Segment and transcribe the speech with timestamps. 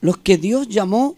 [0.00, 1.16] los que Dios llamó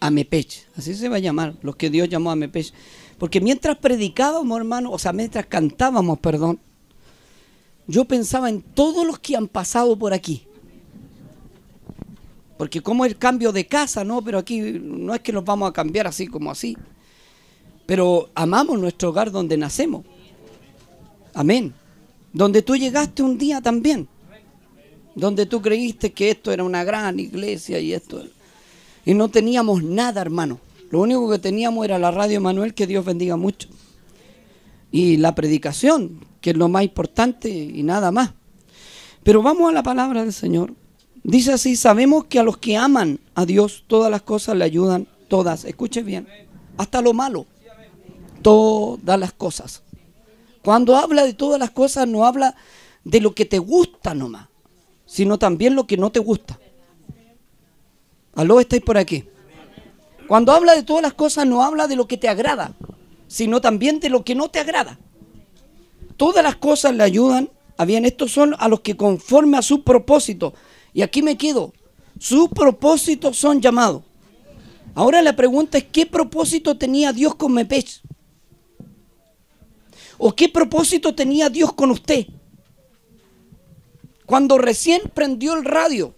[0.00, 0.66] a Mepech.
[0.76, 2.72] Así se va a llamar, los que Dios llamó a Mepech.
[3.18, 6.58] Porque mientras predicábamos, hermano, o sea, mientras cantábamos, perdón,
[7.86, 10.46] yo pensaba en todos los que han pasado por aquí.
[12.56, 14.22] Porque como el cambio de casa, ¿no?
[14.22, 16.76] Pero aquí no es que nos vamos a cambiar así como así.
[17.86, 20.04] Pero amamos nuestro hogar donde nacemos.
[21.34, 21.74] Amén.
[22.32, 24.08] Donde tú llegaste un día también.
[25.14, 28.24] Donde tú creíste que esto era una gran iglesia y esto.
[29.04, 30.58] Y no teníamos nada, hermano.
[30.90, 33.68] Lo único que teníamos era la radio Manuel, que Dios bendiga mucho.
[34.90, 38.32] Y la predicación, que es lo más importante y nada más.
[39.22, 40.74] Pero vamos a la palabra del Señor.
[41.22, 45.08] Dice así, sabemos que a los que aman a Dios todas las cosas le ayudan,
[45.28, 46.28] todas, escuche bien,
[46.76, 47.46] hasta lo malo,
[48.42, 49.82] todas las cosas.
[50.62, 52.54] Cuando habla de todas las cosas no habla
[53.04, 54.48] de lo que te gusta nomás,
[55.14, 56.58] sino también lo que no te gusta.
[58.34, 59.22] Aló, estáis por aquí.
[60.26, 62.74] Cuando habla de todas las cosas no habla de lo que te agrada,
[63.28, 64.98] sino también de lo que no te agrada.
[66.16, 68.04] Todas las cosas le ayudan a bien.
[68.04, 70.52] Estos son a los que conforme a su propósito.
[70.92, 71.72] Y aquí me quedo.
[72.18, 74.02] Sus propósitos son llamados.
[74.96, 78.02] Ahora la pregunta es, ¿qué propósito tenía Dios con Mepech?
[80.18, 82.26] ¿O qué propósito tenía Dios con usted?
[84.34, 86.12] Cuando recién prendió el radio,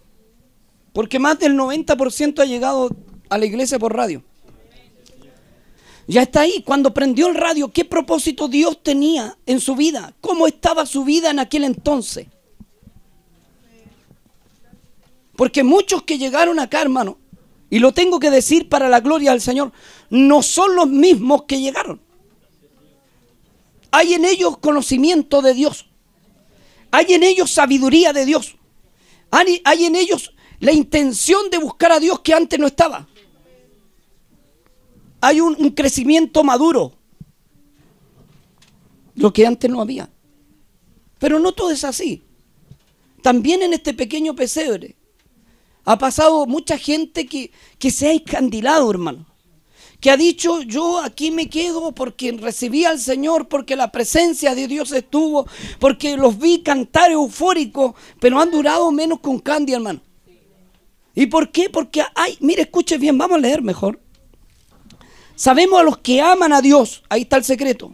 [0.91, 2.89] porque más del 90% ha llegado
[3.29, 4.23] a la iglesia por radio.
[6.07, 6.63] Ya está ahí.
[6.63, 10.15] Cuando prendió el radio, ¿qué propósito Dios tenía en su vida?
[10.19, 12.25] ¿Cómo estaba su vida en aquel entonces?
[15.35, 17.19] Porque muchos que llegaron acá, hermano,
[17.69, 19.71] y lo tengo que decir para la gloria del Señor,
[20.09, 22.01] no son los mismos que llegaron.
[23.91, 25.87] Hay en ellos conocimiento de Dios.
[26.91, 28.55] Hay en ellos sabiduría de Dios.
[29.31, 33.07] Hay, en ellos la intención de buscar a Dios que antes no estaba
[35.21, 36.93] hay un, crecimiento maduro,
[39.15, 40.09] lo que antes no había.
[41.19, 42.23] Pero no todo es así.
[43.21, 44.95] También en este pequeño pesebre
[45.85, 49.25] ha pasado mucha gente que, que se ha escandilado, hermano.
[49.99, 54.67] Que ha dicho, yo aquí me quedo porque recibí al Señor, porque la presencia de
[54.67, 55.47] Dios estuvo,
[55.79, 60.01] porque los vi cantar eufóricos, pero han durado menos con Candy, hermano.
[61.15, 61.69] ¿Y por qué?
[61.69, 63.99] Porque hay, mire, escuche bien, vamos a leer mejor.
[65.35, 67.91] Sabemos a los que aman a Dios, ahí está el secreto.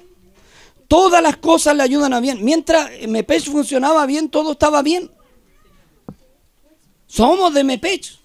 [0.89, 2.43] Todas las cosas le ayudan a bien.
[2.43, 5.09] Mientras Mepech funcionaba bien, todo estaba bien.
[7.07, 8.22] Somos de Mepech.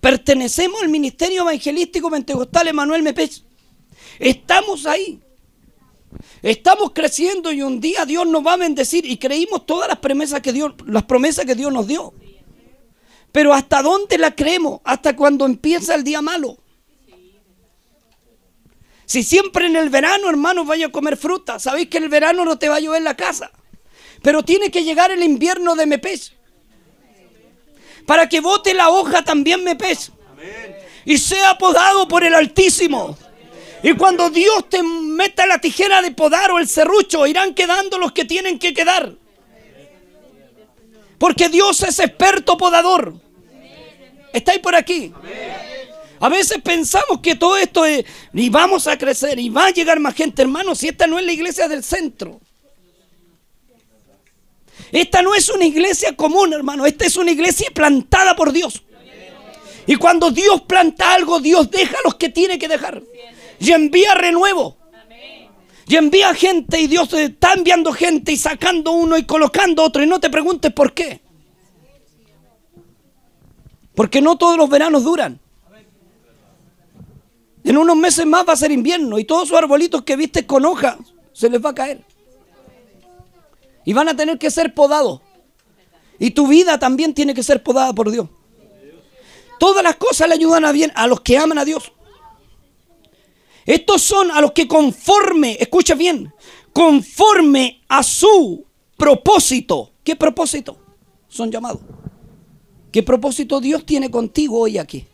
[0.00, 3.42] Pertenecemos al Ministerio Evangelístico Pentecostal Emanuel Mepech.
[4.18, 5.20] Estamos ahí.
[6.42, 10.40] Estamos creciendo y un día Dios nos va a bendecir y creímos todas las promesas
[10.40, 12.14] que Dios, nos dio.
[13.30, 14.80] Pero ¿hasta dónde la creemos?
[14.84, 16.58] Hasta cuando empieza el día malo.
[19.04, 22.58] Si siempre en el verano, hermano, vaya a comer fruta, sabéis que el verano no
[22.58, 23.50] te va a llover la casa.
[24.22, 26.32] Pero tiene que llegar el invierno de Mepes.
[28.10, 30.10] Para que bote la hoja también Mepes.
[31.04, 33.16] Y sea podado por el Altísimo.
[33.84, 38.10] Y cuando Dios te meta la tijera de podar o el serrucho, irán quedando los
[38.10, 39.12] que tienen que quedar.
[41.18, 43.14] Porque Dios es experto podador.
[44.32, 45.14] ¿Estáis por aquí?
[46.18, 48.04] A veces pensamos que todo esto es,
[48.34, 51.24] y vamos a crecer, y va a llegar más gente, hermano, si esta no es
[51.24, 52.40] la iglesia del centro.
[54.92, 58.82] Esta no es una iglesia común, hermano, esta es una iglesia plantada por Dios.
[59.86, 63.02] Y cuando Dios planta algo, Dios deja a los que tiene que dejar.
[63.58, 64.76] Y envía renuevo.
[65.86, 70.02] Y envía gente y Dios está enviando gente y sacando uno y colocando otro.
[70.02, 71.20] Y no te preguntes por qué.
[73.94, 75.40] Porque no todos los veranos duran.
[77.64, 80.64] En unos meses más va a ser invierno y todos esos arbolitos que viste con
[80.64, 80.96] hojas
[81.32, 82.00] se les va a caer.
[83.84, 85.20] Y van a tener que ser podados.
[86.18, 88.28] Y tu vida también tiene que ser podada por Dios.
[89.58, 91.92] Todas las cosas le ayudan a bien a los que aman a Dios.
[93.66, 96.32] Estos son a los que conforme, escucha bien,
[96.72, 98.64] conforme a su
[98.96, 99.92] propósito.
[100.02, 100.78] ¿Qué propósito?
[101.28, 101.80] Son llamados.
[102.90, 105.06] ¿Qué propósito Dios tiene contigo hoy aquí?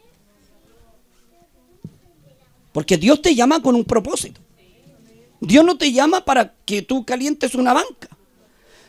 [2.73, 4.41] Porque Dios te llama con un propósito.
[5.41, 8.16] Dios no te llama para que tú calientes una banca.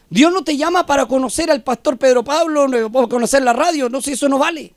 [0.09, 4.01] Dios no te llama para conocer al pastor Pedro Pablo, o conocer la radio, no
[4.01, 4.73] sé, eso no vale.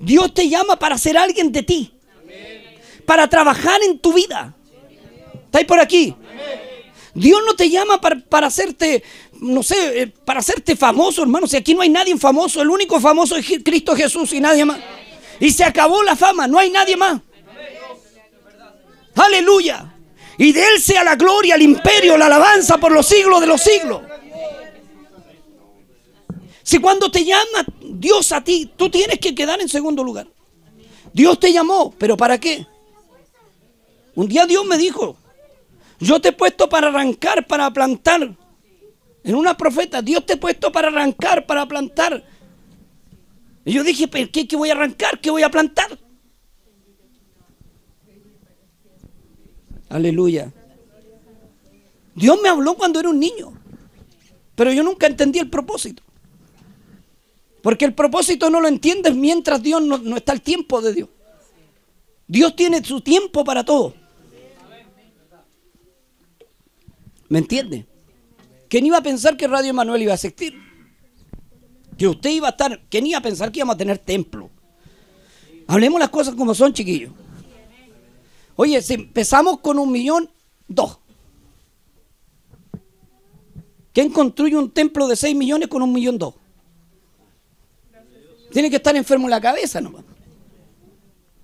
[0.00, 1.94] Dios te llama para ser alguien de ti.
[3.04, 4.54] Para trabajar en tu vida.
[5.46, 6.14] ¿Estáis por aquí?
[7.14, 9.02] Dios no te llama para, hacerte
[9.40, 11.46] no sé, eh, para hacerte famoso, hermano.
[11.46, 14.78] Si aquí no hay nadie famoso, el único famoso es Cristo Jesús y nadie más.
[15.40, 17.20] Y se acabó la fama, no hay nadie más.
[19.14, 19.94] Aleluya.
[20.36, 23.60] Y de Él sea la gloria, el imperio, la alabanza por los siglos de los
[23.60, 24.02] siglos.
[26.68, 30.26] Si cuando te llama Dios a ti, tú tienes que quedar en segundo lugar.
[31.14, 32.66] Dios te llamó, pero ¿para qué?
[34.14, 35.16] Un día Dios me dijo,
[35.98, 38.36] yo te he puesto para arrancar, para plantar.
[39.24, 42.22] En una profeta, Dios te ha puesto para arrancar, para plantar.
[43.64, 45.18] Y yo dije, ¿pero qué, qué voy a arrancar?
[45.22, 45.98] ¿Qué voy a plantar?
[49.88, 50.52] Aleluya.
[52.14, 53.54] Dios me habló cuando era un niño,
[54.54, 56.02] pero yo nunca entendí el propósito.
[57.62, 61.08] Porque el propósito no lo entiendes mientras Dios no, está el tiempo de Dios.
[62.26, 63.94] Dios tiene su tiempo para todo.
[67.28, 67.86] ¿Me entiende?
[68.68, 70.54] ¿Quién iba a pensar que Radio Emanuel iba a existir?
[71.96, 74.50] Que usted iba a estar, ¿quién iba a pensar que íbamos a tener templo?
[75.66, 77.12] Hablemos las cosas como son, chiquillos.
[78.56, 80.30] Oye, si empezamos con un millón,
[80.66, 80.98] dos.
[83.92, 86.34] ¿Quién construye un templo de seis millones con un millón dos?
[88.58, 90.04] Tiene que estar enfermo en la cabeza nomás.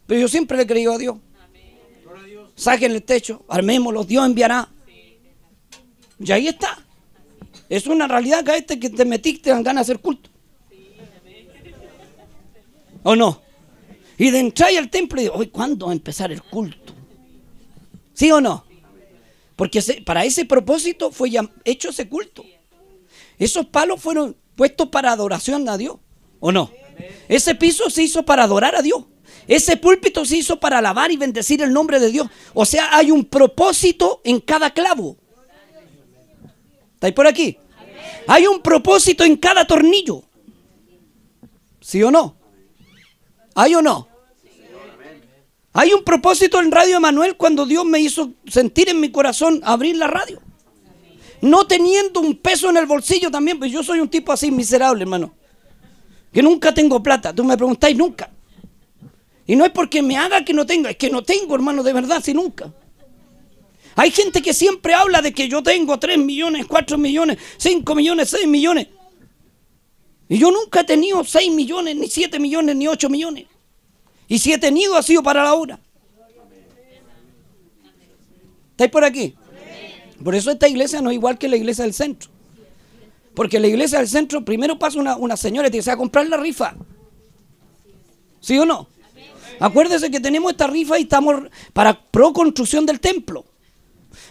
[0.05, 1.17] Pero yo siempre le he creído a Dios.
[2.57, 4.69] Saquen el techo, armémoslo, Dios enviará.
[6.19, 6.77] Y ahí está.
[7.69, 10.29] Es una realidad que este que te metiste te dan ganas de hacer culto.
[13.05, 13.41] ¿O no?
[14.19, 16.95] Y de entrar al templo y digo, hoy ¿cuándo va a empezar el culto?
[18.13, 18.65] ¿Sí o no?
[19.55, 21.31] Porque para ese propósito fue
[21.65, 22.45] hecho ese culto.
[23.39, 25.99] Esos palos fueron puestos para adoración a Dios,
[26.41, 26.73] ¿o no?
[27.29, 29.05] Ese piso se hizo para adorar a Dios.
[29.47, 32.29] Ese púlpito se hizo para alabar y bendecir el nombre de Dios.
[32.55, 35.17] O sea, hay un propósito en cada clavo.
[36.95, 37.59] ¿Estáis por aquí?
[38.27, 40.23] Hay un propósito en cada tornillo.
[41.81, 42.37] ¿Sí o no?
[43.55, 44.09] ¿Hay o no?
[45.75, 49.97] Hay un propósito en Radio Emanuel cuando Dios me hizo sentir en mi corazón abrir
[49.97, 50.41] la radio.
[51.41, 55.03] No teniendo un peso en el bolsillo también, pues yo soy un tipo así miserable,
[55.03, 55.35] hermano.
[56.35, 57.33] Que nunca tengo plata.
[57.33, 58.31] Tú me preguntáis nunca.
[59.47, 61.93] Y no es porque me haga que no tenga, es que no tengo, hermano, de
[61.93, 62.73] verdad, si nunca.
[63.95, 68.31] Hay gente que siempre habla de que yo tengo 3 millones, 4 millones, 5 millones,
[68.31, 68.89] 6 millones.
[70.29, 73.47] Y yo nunca he tenido 6 millones, ni 7 millones, ni 8 millones.
[74.27, 75.79] Y si he tenido ha sido para la hora.
[78.71, 79.37] ¿Estáis por aquí?
[80.25, 82.34] Por eso esta iglesia no es igual que la iglesia del centro.
[83.35, 86.27] Porque la iglesia del centro primero pasa una, una señora y te dice a comprar
[86.29, 86.77] la rifa.
[88.41, 88.89] ¿Sí o no?
[89.61, 91.37] Acuérdese que tenemos esta rifa y estamos
[91.73, 93.45] para pro construcción del templo.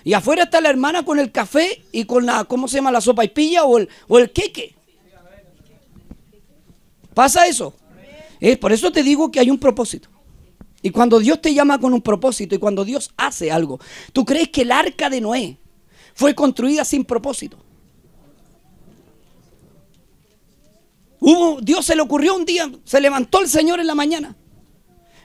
[0.03, 2.91] Y afuera está la hermana con el café y con la, ¿cómo se llama?
[2.91, 4.75] La sopa y pilla o el, o el queque.
[7.13, 7.73] ¿Pasa eso?
[8.39, 10.09] Es por eso te digo que hay un propósito.
[10.81, 13.79] Y cuando Dios te llama con un propósito y cuando Dios hace algo,
[14.11, 15.57] ¿tú crees que el arca de Noé
[16.13, 17.57] fue construida sin propósito?
[21.25, 24.35] Hubo, Dios se le ocurrió un día, se levantó el Señor en la mañana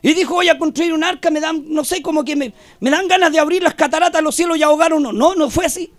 [0.01, 3.09] y dijo, voy a construir un arca, me dan, no sé, como que me, dan
[3.09, 5.13] ganas de abrir las cataratas a los cielos y ahogar uno.
[5.13, 5.93] No, no fue así.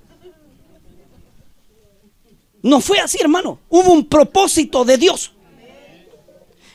[2.64, 3.60] No fue así, hermano.
[3.68, 5.34] Hubo un propósito de Dios.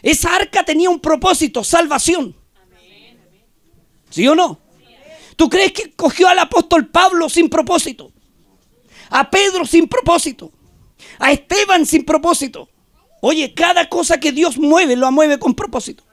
[0.02, 2.36] Esa arca tenía un propósito, salvación.
[4.10, 4.60] ¿Sí o no?
[5.36, 8.12] ¿Tú crees que cogió al apóstol Pablo sin propósito?
[9.08, 10.52] A Pedro sin propósito.
[11.18, 12.68] A Esteban sin propósito.
[13.26, 16.04] Oye, cada cosa que Dios mueve, lo mueve con propósito.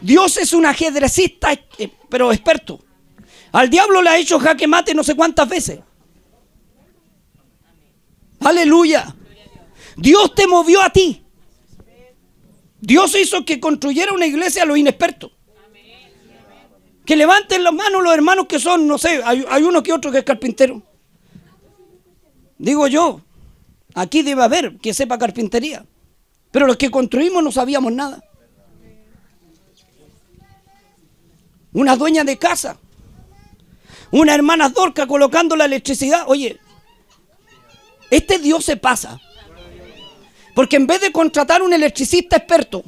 [0.00, 2.82] Dios es un ajedrecista, eh, pero experto.
[3.52, 5.80] Al diablo le ha hecho jaque mate no sé cuántas veces.
[8.40, 9.14] Aleluya.
[9.98, 11.22] Dios te movió a ti.
[12.80, 15.32] Dios hizo que construyera una iglesia a los inexpertos.
[17.04, 20.10] Que levanten las manos los hermanos que son, no sé, hay, hay uno que otro
[20.10, 20.82] que es carpintero.
[22.56, 23.20] Digo yo,
[23.94, 25.84] aquí debe haber que sepa carpintería.
[26.50, 28.22] Pero los que construimos no sabíamos nada.
[31.72, 32.78] una dueña de casa,
[34.10, 36.24] una hermana dorca colocando la electricidad.
[36.26, 36.58] Oye,
[38.10, 39.20] este Dios se pasa.
[40.54, 42.82] Porque en vez de contratar un electricista experto,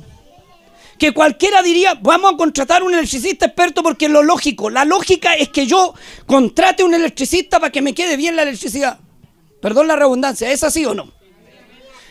[0.98, 4.70] que cualquiera diría, vamos a contratar un electricista experto porque es lo lógico.
[4.70, 5.94] La lógica es que yo
[6.26, 8.98] contrate un electricista para que me quede bien la electricidad.
[9.62, 11.12] Perdón la redundancia, ¿es así o no?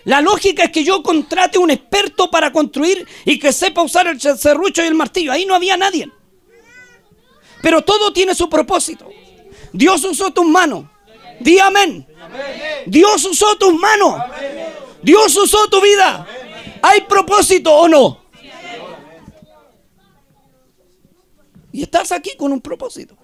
[0.05, 4.19] La lógica es que yo contrate un experto para construir y que sepa usar el
[4.19, 5.31] serrucho y el martillo.
[5.31, 6.09] Ahí no había nadie.
[7.61, 9.09] Pero todo tiene su propósito.
[9.73, 10.85] Dios usó tus manos.
[11.39, 12.07] Di amén.
[12.85, 14.21] Dios usó tus manos.
[15.01, 16.27] Dios usó tu vida.
[16.81, 18.23] ¿Hay propósito o no?
[21.71, 23.15] Y estás aquí con un propósito.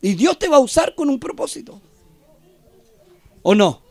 [0.00, 1.80] Y Dios te va a usar con un propósito.
[3.42, 3.83] ¿O no?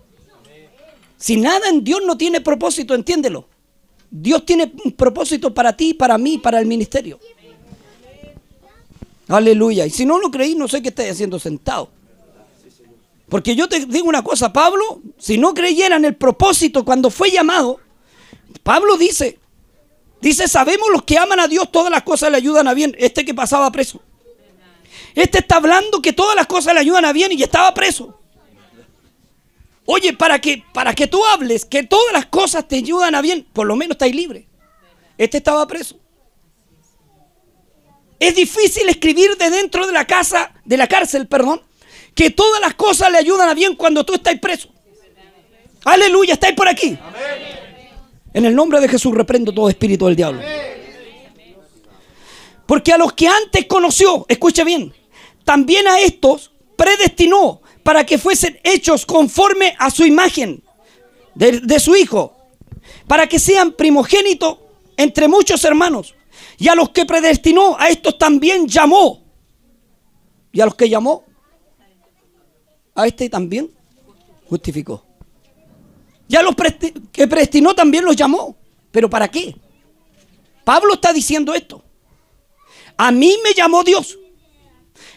[1.23, 3.47] Si nada en Dios no tiene propósito, entiéndelo.
[4.11, 7.17] Dios tiene un propósito para ti, para mí, para el ministerio.
[9.29, 9.85] Aleluya.
[9.85, 11.87] Y si no lo creí, no sé qué estáis haciendo sentado.
[13.29, 17.31] Porque yo te digo una cosa, Pablo, si no creyera en el propósito cuando fue
[17.31, 17.79] llamado,
[18.61, 19.39] Pablo dice,
[20.19, 22.97] dice, sabemos los que aman a Dios, todas las cosas le ayudan a bien.
[22.99, 24.01] Este que pasaba preso.
[25.15, 28.19] Este está hablando que todas las cosas le ayudan a bien y estaba preso.
[29.85, 33.45] Oye, para que, para que tú hables que todas las cosas te ayudan a bien,
[33.53, 34.47] por lo menos estáis libre.
[35.17, 35.99] Este estaba preso.
[38.19, 41.61] Es difícil escribir de dentro de la casa, de la cárcel, perdón,
[42.15, 44.69] que todas las cosas le ayudan a bien cuando tú estás preso.
[45.83, 46.97] Aleluya, estáis por aquí.
[48.33, 50.41] En el nombre de Jesús reprendo todo espíritu del diablo.
[52.65, 54.93] Porque a los que antes conoció, escuche bien,
[55.43, 60.63] también a estos predestinó para que fuesen hechos conforme a su imagen
[61.35, 62.35] de, su Hijo,
[63.07, 64.57] para que sean primogénitos
[64.97, 66.15] entre muchos hermanos.
[66.57, 69.23] Y a los que predestinó, a estos también llamó.
[70.51, 71.23] Y a los que llamó,
[72.95, 73.69] a este también
[74.47, 75.03] justificó.
[76.27, 76.55] Y a los
[77.11, 78.55] que predestinó también los llamó.
[78.91, 79.55] ¿Pero para qué?
[80.63, 81.83] Pablo está diciendo esto.
[82.95, 84.17] A mí me llamó Dios.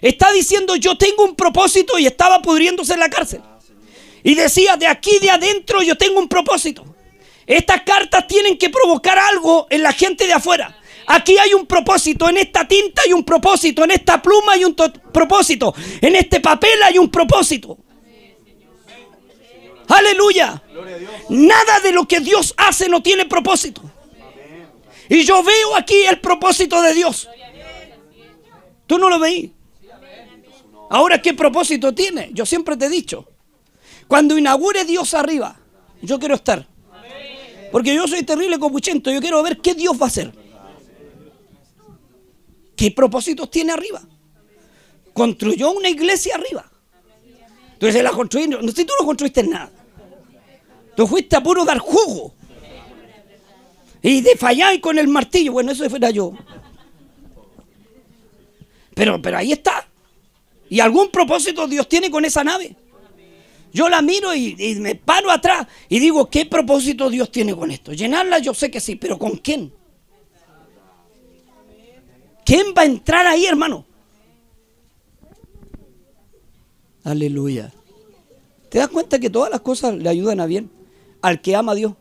[0.00, 3.40] Está diciendo yo tengo un propósito y estaba pudriéndose en la cárcel.
[4.22, 6.84] Y decía, de aquí de adentro yo tengo un propósito.
[7.46, 10.76] Estas cartas tienen que provocar algo en la gente de afuera.
[11.06, 14.74] Aquí hay un propósito, en esta tinta hay un propósito, en esta pluma hay un
[14.74, 17.78] propósito, en este papel hay un propósito.
[19.88, 20.60] Aleluya.
[21.28, 23.82] Nada de lo que Dios hace no tiene propósito.
[25.08, 27.28] Y yo veo aquí el propósito de Dios.
[28.88, 29.52] ¿Tú no lo veí?
[30.88, 32.30] Ahora, ¿qué propósito tiene?
[32.32, 33.28] Yo siempre te he dicho,
[34.06, 35.58] cuando inaugure Dios arriba,
[36.02, 36.66] yo quiero estar.
[37.72, 40.32] Porque yo soy terrible copuchento, yo quiero ver qué Dios va a hacer.
[42.76, 44.02] ¿Qué propósitos tiene arriba?
[45.12, 46.70] Construyó una iglesia arriba.
[47.72, 49.70] Entonces la construí, no si tú no construiste nada.
[50.94, 52.34] Tú fuiste a puro dar jugo.
[54.02, 55.52] Y de fallar con el martillo.
[55.52, 56.32] Bueno, eso fuera yo.
[58.94, 59.86] Pero, pero ahí está.
[60.68, 62.76] Y algún propósito Dios tiene con esa nave.
[63.72, 67.92] Yo la miro y, me paro atrás y digo, ¿qué propósito Dios tiene con esto?
[67.92, 69.72] Llenarla yo sé que sí, pero ¿con quién?
[72.44, 73.84] ¿Quién va a entrar ahí, hermano?
[77.04, 77.72] Aleluya.
[78.70, 80.70] ¿Te das cuenta que todas las cosas le ayudan a bien
[81.22, 81.92] al que ama a Dios?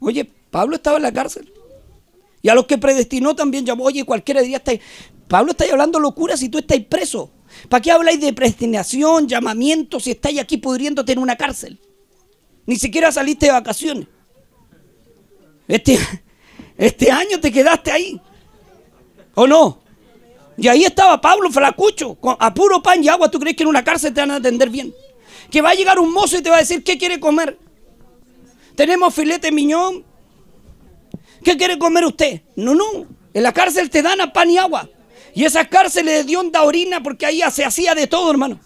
[0.00, 1.52] Oye, Pablo estaba en la cárcel.
[2.42, 4.80] Y a los que predestinó también llamó, oye, cualquiera día está ahí.
[5.28, 7.30] Pablo está hablando locura si tú estás preso.
[7.68, 11.78] ¿Para qué habláis de predestinación, llamamiento, si estáis aquí pudriéndote en una cárcel?
[12.66, 14.06] Ni siquiera saliste de vacaciones.
[15.68, 15.98] Este,
[16.76, 18.20] este año te quedaste ahí.
[19.34, 19.80] ¿O no?
[20.56, 23.30] Y ahí estaba Pablo flacucho, a puro pan y agua.
[23.30, 24.92] ¿Tú crees que en una cárcel te van a atender bien?
[25.50, 27.58] Que va a llegar un mozo y te va a decir qué quiere comer.
[28.74, 30.04] Tenemos filete miñón.
[31.44, 32.42] ¿Qué quiere comer usted?
[32.56, 33.06] No, no.
[33.32, 34.88] En la cárcel te dan a pan y agua.
[35.34, 38.60] Y esa cárcel le dio onda orina porque ahí se hacía de todo, hermano.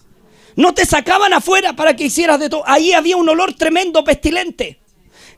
[0.55, 2.63] No te sacaban afuera para que hicieras de todo.
[2.65, 4.79] Ahí había un olor tremendo, pestilente.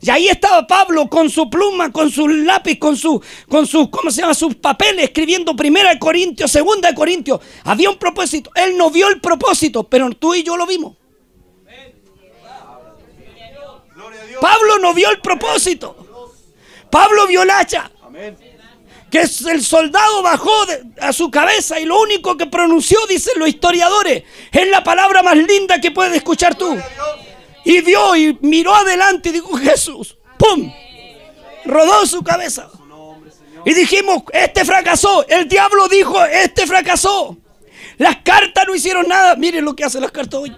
[0.00, 4.10] Y ahí estaba Pablo con su pluma, con su lápiz, con su, con su, ¿cómo
[4.12, 4.34] se llama?
[4.34, 7.40] Sus papeles, escribiendo primera de Corintios, segunda de Corintios.
[7.64, 8.50] Había un propósito.
[8.54, 10.96] Él no vio el propósito, pero tú y yo lo vimos.
[14.40, 15.97] Pablo no vio el propósito.
[16.90, 17.90] Pablo vio el hacha.
[19.10, 20.52] Que el soldado bajó
[21.00, 25.36] a su cabeza y lo único que pronunció, dicen los historiadores, es la palabra más
[25.36, 26.76] linda que puedes escuchar tú.
[27.64, 30.72] Y vio y miró adelante y dijo, Jesús, ¡pum!
[31.64, 32.70] Rodó su cabeza.
[33.64, 35.26] Y dijimos, este fracasó.
[35.28, 37.36] El diablo dijo, este fracasó.
[37.98, 39.36] Las cartas no hicieron nada.
[39.36, 40.56] Miren lo que hacen las cartas hoy.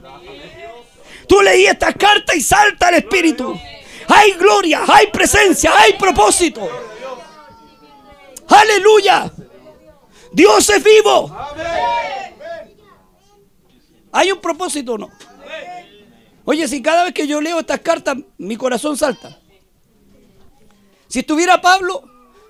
[1.27, 3.59] Tú leí estas cartas y salta el espíritu.
[4.13, 6.69] Hay gloria, hay presencia, hay propósito.
[8.49, 9.33] Aleluya.
[10.33, 11.37] Dios es vivo.
[14.13, 15.11] ¿Hay un propósito o no?
[16.45, 19.39] Oye, si cada vez que yo leo estas cartas mi corazón salta.
[21.07, 22.03] Si estuviera Pablo,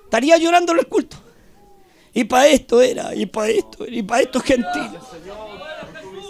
[0.03, 1.17] estaría llorando en el culto.
[2.13, 5.01] Y para esto era, y para esto, y para estos gentiles.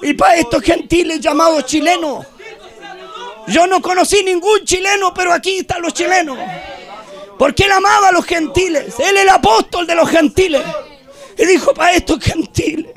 [0.02, 2.26] Y para estos gentiles llamados chilenos.
[3.48, 6.38] Yo no conocí ningún chileno, pero aquí están los chilenos.
[7.38, 8.94] Porque él amaba a los gentiles.
[9.00, 10.62] Él es el apóstol de los gentiles.
[11.38, 12.92] Y dijo, para estos gentiles,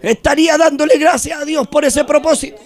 [0.00, 2.58] estaría dándole gracias a Dios por ese propósito.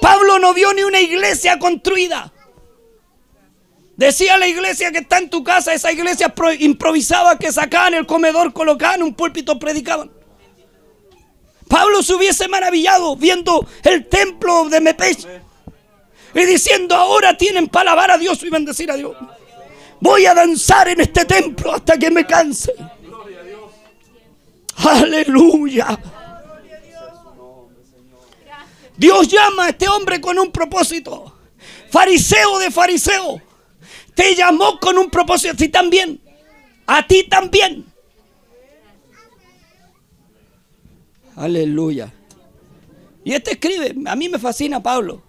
[0.00, 2.32] Pablo no vio ni una iglesia construida.
[3.96, 8.52] Decía la iglesia que está en tu casa, esa iglesia improvisaba que sacaban el comedor,
[8.52, 10.10] colocaban un púlpito, predicaban.
[11.68, 15.26] Pablo se hubiese maravillado viendo el templo de Mepech
[16.34, 19.16] y diciendo ahora tienen para alabar a Dios y bendecir a Dios.
[20.00, 22.72] Voy a danzar en este templo hasta que me canse.
[24.76, 25.98] Aleluya.
[28.96, 31.34] Dios llama a este hombre con un propósito.
[31.90, 33.40] Fariseo de fariseo.
[34.14, 35.52] Te llamó con un propósito.
[35.52, 36.20] A ti también.
[36.86, 37.86] A ti también.
[41.36, 42.12] Aleluya.
[43.24, 43.94] Y este escribe.
[44.06, 45.22] A mí me fascina Pablo.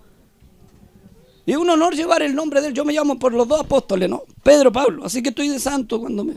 [1.50, 2.76] Y es un honor llevar el nombre de él.
[2.76, 4.22] Yo me llamo por los dos apóstoles, ¿no?
[4.44, 5.04] Pedro, Pablo.
[5.04, 6.36] Así que estoy de santo cuando me...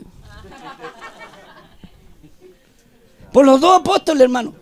[3.31, 4.55] Por los dos apóstoles, hermano.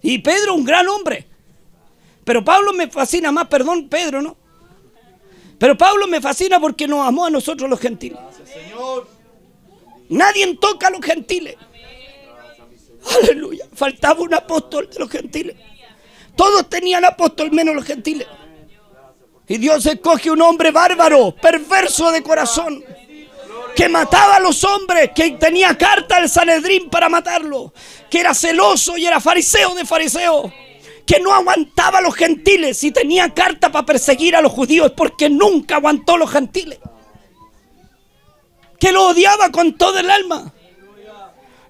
[0.00, 1.26] Y Pedro, un gran hombre.
[2.22, 4.36] Pero Pablo me fascina más, perdón, Pedro, ¿no?
[5.58, 8.20] Pero Pablo me fascina porque nos amó a nosotros los gentiles.
[10.08, 11.56] Nadie toca a los gentiles.
[13.24, 13.66] Aleluya.
[13.74, 15.56] Faltaba un apóstol de los gentiles.
[16.36, 18.28] Todos tenían apóstol menos los gentiles.
[19.48, 22.82] Y Dios escoge un hombre bárbaro, perverso de corazón,
[23.74, 27.72] que mataba a los hombres, que tenía carta al Sanedrín para matarlo,
[28.10, 30.52] que era celoso y era fariseo de fariseo
[31.06, 35.28] que no aguantaba a los gentiles y tenía carta para perseguir a los judíos porque
[35.28, 36.78] nunca aguantó a los gentiles.
[38.78, 40.52] Que lo odiaba con todo el alma.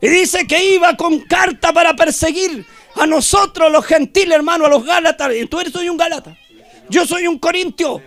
[0.00, 4.84] Y dice que iba con carta para perseguir a nosotros los gentiles, hermano, a los
[4.84, 5.34] gálatas.
[5.34, 6.36] Y tú eres un gálata.
[6.92, 8.00] Yo soy un corintio.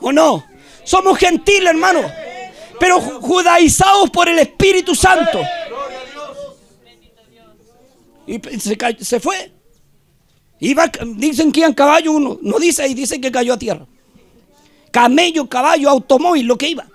[0.00, 0.44] ¿O no?
[0.84, 2.00] Somos gentiles, hermano.
[2.78, 5.40] Pero judaizados por el Espíritu Santo.
[8.26, 9.52] Y se, se fue.
[10.60, 13.86] Iba, dicen que iba en caballo uno, no dice ahí, dice que cayó a tierra.
[14.90, 16.86] Camello, caballo, automóvil, lo que iba.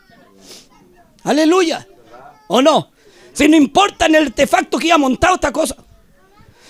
[1.23, 1.85] Aleluya.
[2.47, 2.91] ¿O no?
[3.33, 5.75] Si no importa en el artefacto que iba montado esta cosa.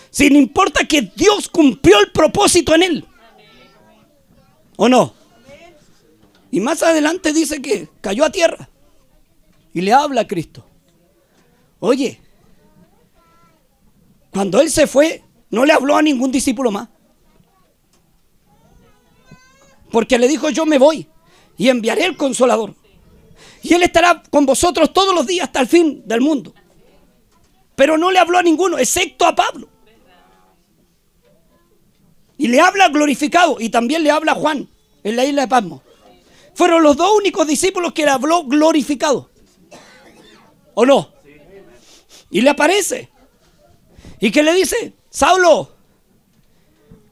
[0.09, 3.05] Si no importa que Dios cumplió el propósito en él.
[4.77, 5.13] ¿O no?
[6.51, 8.69] Y más adelante dice que cayó a tierra.
[9.73, 10.65] Y le habla a Cristo.
[11.79, 12.21] Oye,
[14.31, 16.89] cuando él se fue, no le habló a ningún discípulo más.
[19.91, 21.07] Porque le dijo, yo me voy
[21.57, 22.75] y enviaré el consolador.
[23.61, 26.53] Y él estará con vosotros todos los días hasta el fin del mundo.
[27.75, 29.69] Pero no le habló a ninguno, excepto a Pablo.
[32.37, 34.67] Y le habla glorificado y también le habla Juan
[35.03, 35.81] en la isla de Pasmo.
[36.53, 39.29] Fueron los dos únicos discípulos que le habló glorificado.
[40.73, 41.13] ¿O no?
[42.29, 43.09] Y le aparece.
[44.19, 44.93] ¿Y qué le dice?
[45.09, 45.71] Saulo,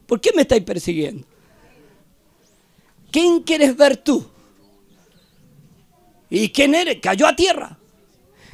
[0.06, 1.26] ¿por qué me estáis persiguiendo?
[3.10, 4.26] ¿Quién quieres ver tú?
[6.28, 6.98] ¿Y quién eres?
[7.00, 7.78] Cayó a tierra.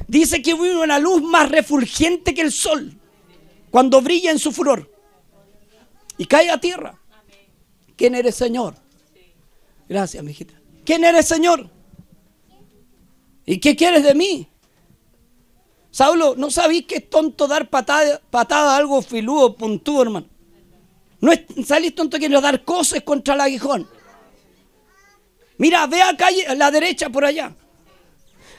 [0.07, 2.93] Dice que vino una luz más refulgente que el sol
[3.71, 4.90] cuando brilla en su furor.
[6.21, 6.93] Y cae a tierra.
[7.95, 8.75] ¿Quién eres, Señor?
[9.89, 10.53] Gracias, mi hijita.
[10.85, 11.67] ¿Quién eres, Señor?
[13.43, 14.47] ¿Y qué quieres de mí?
[15.89, 20.27] Saulo, ¿no sabéis que es tonto dar patada, patada a algo filudo, puntúo, hermano?
[21.21, 23.89] No es, salís tonto que dar cosas contra el aguijón.
[25.57, 27.55] Mira, ve acá a la derecha por allá.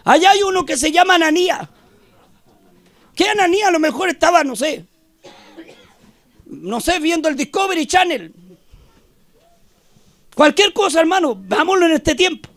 [0.03, 1.70] Allá hay uno que se llama Ananía.
[3.14, 3.68] ¿Qué Ananía?
[3.68, 4.85] A lo mejor estaba, no sé,
[6.62, 8.33] no sé, viendo el Discovery Channel.
[10.35, 12.48] Cualquier cosa, hermano, vámonos en este tiempo.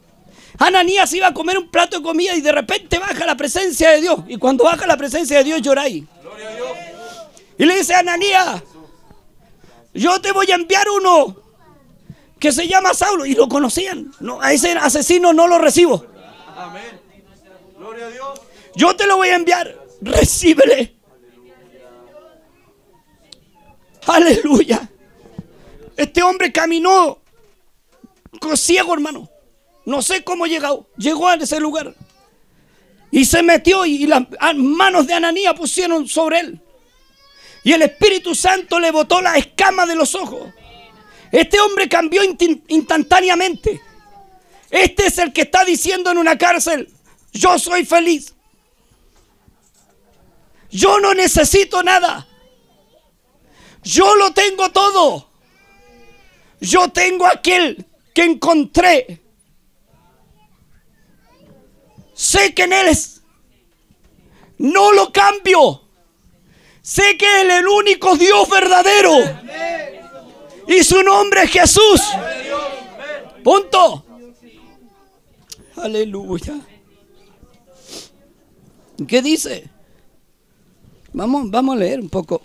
[0.59, 4.01] Ananías iba a comer un plato de comida y de repente baja la presencia de
[4.01, 4.19] Dios.
[4.27, 6.03] Y cuando baja la presencia de Dios lloráis.
[7.57, 8.61] Y le dice a Ananías,
[9.93, 11.35] yo te voy a enviar uno
[12.39, 13.25] que se llama Saulo.
[13.25, 14.13] Y lo conocían.
[14.19, 16.05] No, a ese asesino no lo recibo.
[16.55, 17.01] Amén.
[17.77, 18.41] Gloria a Dios.
[18.75, 19.75] Yo te lo voy a enviar.
[20.01, 20.94] Recíbele.
[24.07, 24.89] Aleluya.
[25.97, 27.21] Este hombre caminó
[28.55, 29.29] ciego, hermano.
[29.85, 30.87] No sé cómo llegó.
[30.97, 31.95] Llegó a ese lugar.
[33.11, 36.61] Y se metió y las manos de Ananía pusieron sobre él.
[37.63, 40.53] Y el Espíritu Santo le botó la escama de los ojos.
[41.31, 42.21] Este hombre cambió
[42.67, 43.81] instantáneamente.
[44.69, 46.91] Este es el que está diciendo en una cárcel,
[47.31, 48.33] yo soy feliz.
[50.69, 52.27] Yo no necesito nada.
[53.85, 55.29] Yo lo tengo todo.
[56.59, 59.21] Yo tengo aquel que encontré.
[62.13, 63.21] Sé que en Él es.
[64.57, 65.83] No lo cambio.
[66.81, 69.13] Sé que Él es el único Dios verdadero.
[70.67, 72.01] Y su nombre es Jesús.
[73.43, 74.03] Punto.
[75.75, 76.55] Aleluya.
[79.07, 79.69] ¿Qué dice?
[81.13, 82.41] Vamos, vamos a leer un poco.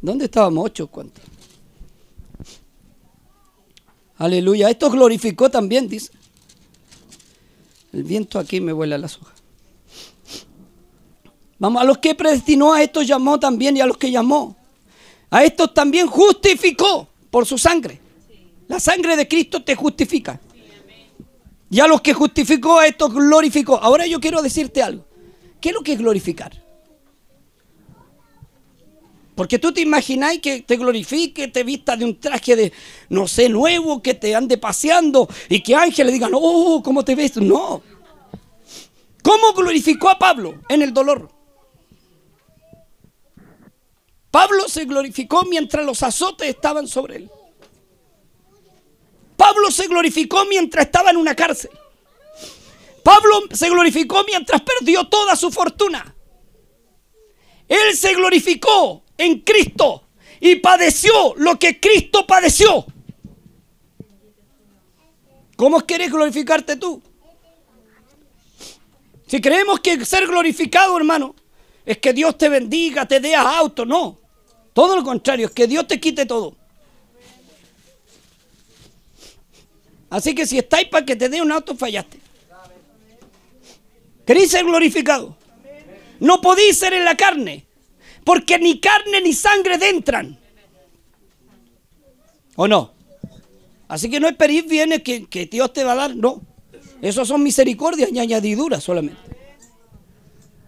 [0.00, 0.66] ¿Dónde estábamos?
[0.66, 1.20] Ocho, ¿cuánto?
[4.18, 4.70] Aleluya.
[4.70, 6.12] Esto glorificó también, dice.
[7.92, 9.34] El viento aquí me vuela las hojas.
[11.58, 14.56] Vamos, a los que predestinó, a estos llamó también y a los que llamó.
[15.30, 18.00] A estos también justificó por su sangre.
[18.68, 20.40] La sangre de Cristo te justifica.
[21.70, 23.76] Y a los que justificó, a estos glorificó.
[23.76, 25.04] Ahora yo quiero decirte algo.
[25.60, 26.65] ¿Qué es lo que es glorificar?
[29.36, 32.72] Porque tú te imagináis que te glorifique, te vista de un traje de,
[33.10, 37.36] no sé, nuevo, que te ande paseando y que ángeles digan, oh, ¿cómo te ves?
[37.36, 37.82] No.
[39.22, 41.30] ¿Cómo glorificó a Pablo en el dolor?
[44.30, 47.30] Pablo se glorificó mientras los azotes estaban sobre él.
[49.36, 51.72] Pablo se glorificó mientras estaba en una cárcel.
[53.02, 56.14] Pablo se glorificó mientras perdió toda su fortuna.
[57.68, 60.04] Él se glorificó en Cristo
[60.40, 62.86] y padeció lo que Cristo padeció.
[65.56, 67.02] ¿Cómo quieres glorificarte tú?
[69.26, 71.34] Si creemos que ser glorificado, hermano,
[71.84, 74.18] es que Dios te bendiga, te dé auto, no.
[74.72, 76.56] Todo lo contrario, es que Dios te quite todo.
[80.10, 82.20] Así que si estáis para que te dé un auto, fallaste.
[84.26, 85.36] ¿Queréis ser glorificado?
[86.20, 87.65] No podéis ser en la carne,
[88.26, 90.36] porque ni carne ni sangre entran.
[92.56, 92.92] ¿O no?
[93.86, 96.42] Así que no esperéis bienes que, que Dios te va a dar, no.
[97.00, 99.20] Esos son misericordias y añadiduras solamente.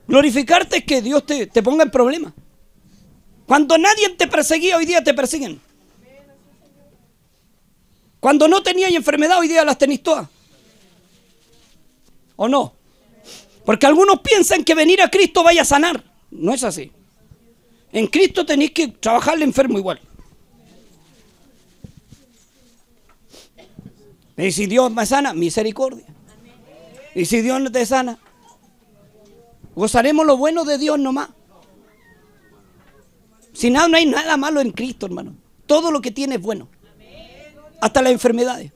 [0.06, 2.32] Glorificarte es que Dios te, te ponga en problema.
[3.44, 5.60] Cuando nadie te perseguía, hoy día te persiguen.
[8.20, 10.28] Cuando no tenías enfermedad, hoy día las tenéis todas.
[12.36, 12.72] ¿O no?
[13.64, 16.04] Porque algunos piensan que venir a Cristo vaya a sanar.
[16.30, 16.92] No es así.
[17.92, 20.00] En Cristo tenéis que trabajarle enfermo igual.
[24.36, 26.04] Y si Dios me sana, misericordia.
[27.14, 28.18] Y si Dios no te sana,
[29.74, 31.30] gozaremos lo bueno de Dios nomás.
[33.52, 35.34] Si nada, no hay nada malo en Cristo, hermano.
[35.66, 36.68] Todo lo que tiene es bueno
[37.80, 38.72] hasta las enfermedades.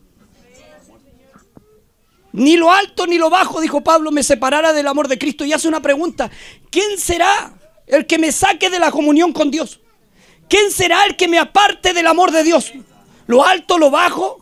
[2.32, 5.44] Ni lo alto ni lo bajo, dijo Pablo, me separará del amor de Cristo.
[5.44, 6.30] Y hace una pregunta,
[6.70, 7.54] ¿quién será
[7.86, 9.80] el que me saque de la comunión con Dios?
[10.48, 12.72] ¿Quién será el que me aparte del amor de Dios?
[13.26, 14.40] ¿Lo alto, lo bajo?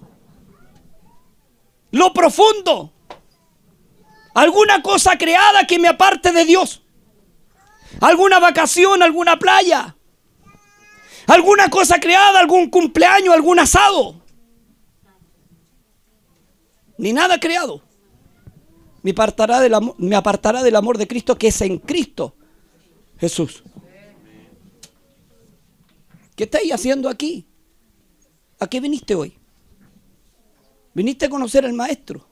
[1.90, 2.92] ¿Lo profundo?
[4.34, 6.82] ¿Alguna cosa creada que me aparte de Dios?
[8.00, 9.96] ¿Alguna vacación, alguna playa?
[11.26, 14.20] ¿Alguna cosa creada, algún cumpleaños, algún asado?
[17.00, 17.80] ni nada creado,
[19.02, 22.36] me apartará, del amor, me apartará del amor de Cristo que es en Cristo
[23.20, 23.62] Jesús.
[26.34, 27.46] ¿Qué estáis haciendo aquí?
[28.58, 29.36] ¿A qué viniste hoy?
[30.94, 32.26] Viniste a conocer al Maestro.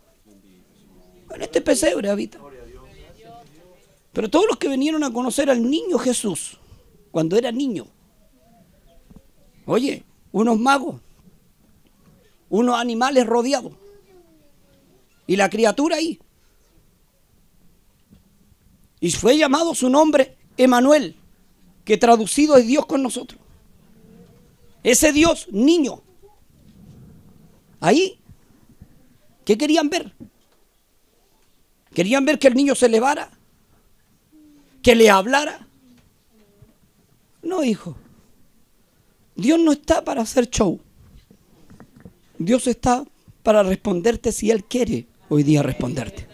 [1.34, 2.38] En este pesebre habita.
[4.14, 6.58] Pero todos los que vinieron a conocer al niño Jesús,
[7.10, 7.86] cuando era niño,
[9.66, 11.02] oye, unos magos,
[12.48, 13.74] unos animales rodeados,
[15.26, 16.18] y la criatura ahí.
[19.00, 21.16] Y fue llamado su nombre Emanuel,
[21.84, 23.40] que traducido es Dios con nosotros.
[24.82, 26.02] Ese Dios, niño.
[27.80, 28.18] Ahí,
[29.44, 30.12] ¿qué querían ver?
[31.94, 33.30] ¿Querían ver que el niño se elevara?
[34.82, 35.66] ¿Que le hablara?
[37.42, 37.96] No, hijo.
[39.34, 40.80] Dios no está para hacer show.
[42.38, 43.04] Dios está
[43.42, 46.27] para responderte si Él quiere hoy día responderte.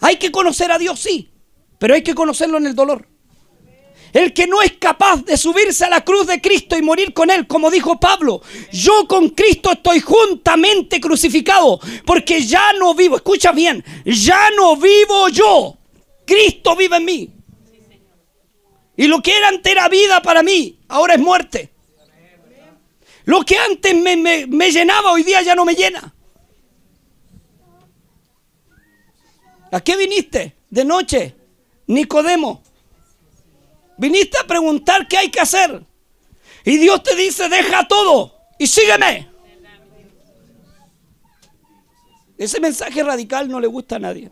[0.00, 1.30] Hay que conocer a Dios, sí,
[1.78, 3.08] pero hay que conocerlo en el dolor.
[4.12, 7.30] El que no es capaz de subirse a la cruz de Cristo y morir con
[7.30, 8.40] Él, como dijo Pablo,
[8.72, 15.28] yo con Cristo estoy juntamente crucificado, porque ya no vivo, escucha bien, ya no vivo
[15.28, 15.76] yo,
[16.24, 17.30] Cristo vive en mí.
[18.96, 21.72] Y lo que era antes era vida para mí, ahora es muerte.
[23.26, 26.14] Lo que antes me, llenaba, hoy día ya no me llena.
[29.72, 30.56] ¿A qué viniste?
[30.70, 31.34] De noche,
[31.86, 32.62] Nicodemo.
[33.98, 35.84] Viniste a preguntar qué hay que hacer.
[36.64, 39.28] Y Dios te dice, deja todo y sígueme.
[42.38, 44.30] Ese mensaje radical no le gusta a nadie.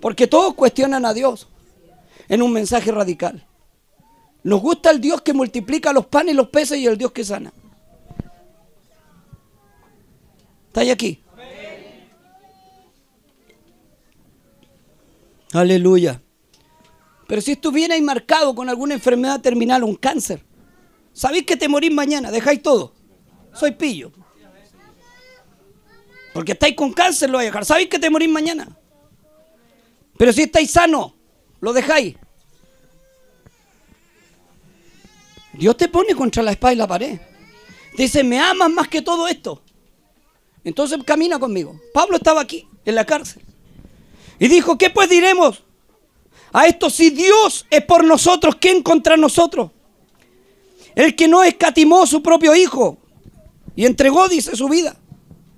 [0.00, 1.48] Porque todos cuestionan a Dios
[2.28, 3.46] en un mensaje radical.
[4.42, 7.24] Nos gusta el Dios que multiplica los panes y los peces y el Dios que
[7.24, 7.52] sana.
[10.68, 11.21] ¿Estáis aquí?
[15.52, 16.20] Aleluya.
[17.26, 20.44] Pero si estuvierais marcado con alguna enfermedad terminal, un cáncer,
[21.12, 22.94] sabéis que te morís mañana, dejáis todo.
[23.54, 24.12] Soy pillo.
[26.32, 27.64] Porque estáis con cáncer, lo vais a dejar.
[27.64, 28.76] Sabéis que te morís mañana.
[30.16, 31.14] Pero si estáis sano,
[31.60, 32.16] lo dejáis.
[35.52, 37.20] Dios te pone contra la espada y la pared.
[37.96, 39.62] Dice, me amas más que todo esto.
[40.64, 41.78] Entonces camina conmigo.
[41.92, 43.42] Pablo estaba aquí, en la cárcel.
[44.42, 45.62] Y dijo, ¿qué pues diremos
[46.52, 46.90] a esto?
[46.90, 49.70] Si Dios es por nosotros, ¿quién contra nosotros?
[50.96, 52.98] El que no escatimó su propio hijo
[53.76, 54.96] y entregó, dice, su vida.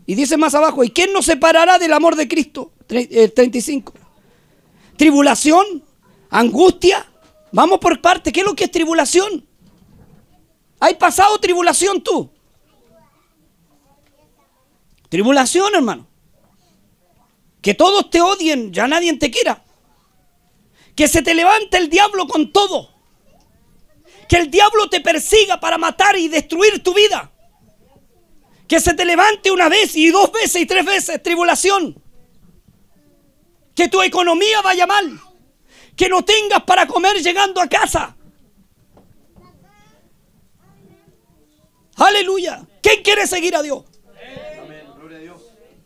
[0.04, 2.72] Y dice más abajo, ¿y quién nos separará del amor de Cristo?
[2.86, 3.94] 35.
[3.96, 4.00] Eh,
[4.98, 5.82] tribulación,
[6.28, 7.10] angustia.
[7.52, 8.32] Vamos por parte.
[8.32, 9.46] ¿Qué es lo que es tribulación?
[10.78, 12.28] ¿Hay pasado tribulación tú?
[15.08, 16.06] Tribulación, hermano.
[17.64, 19.64] Que todos te odien, ya nadie te quiera.
[20.94, 22.90] Que se te levante el diablo con todo.
[24.28, 27.32] Que el diablo te persiga para matar y destruir tu vida.
[28.68, 31.98] Que se te levante una vez y dos veces y tres veces tribulación.
[33.74, 35.18] Que tu economía vaya mal.
[35.96, 38.14] Que no tengas para comer llegando a casa.
[41.96, 42.68] Aleluya.
[42.82, 43.84] ¿Quién quiere seguir a Dios?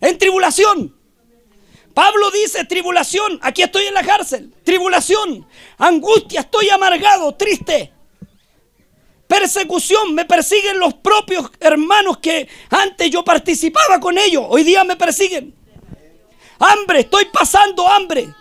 [0.01, 0.98] En tribulación.
[1.99, 5.45] Pablo dice, tribulación, aquí estoy en la cárcel, tribulación,
[5.79, 7.93] angustia, estoy amargado, triste.
[9.27, 14.95] Persecución, me persiguen los propios hermanos que antes yo participaba con ellos, hoy día me
[14.95, 15.53] persiguen.
[16.61, 18.33] Hambre, estoy pasando hambre,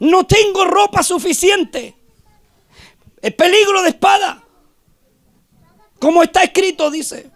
[0.00, 1.94] no tengo ropa suficiente.
[3.22, 4.42] El peligro de espada,
[6.00, 7.30] como está escrito, dice.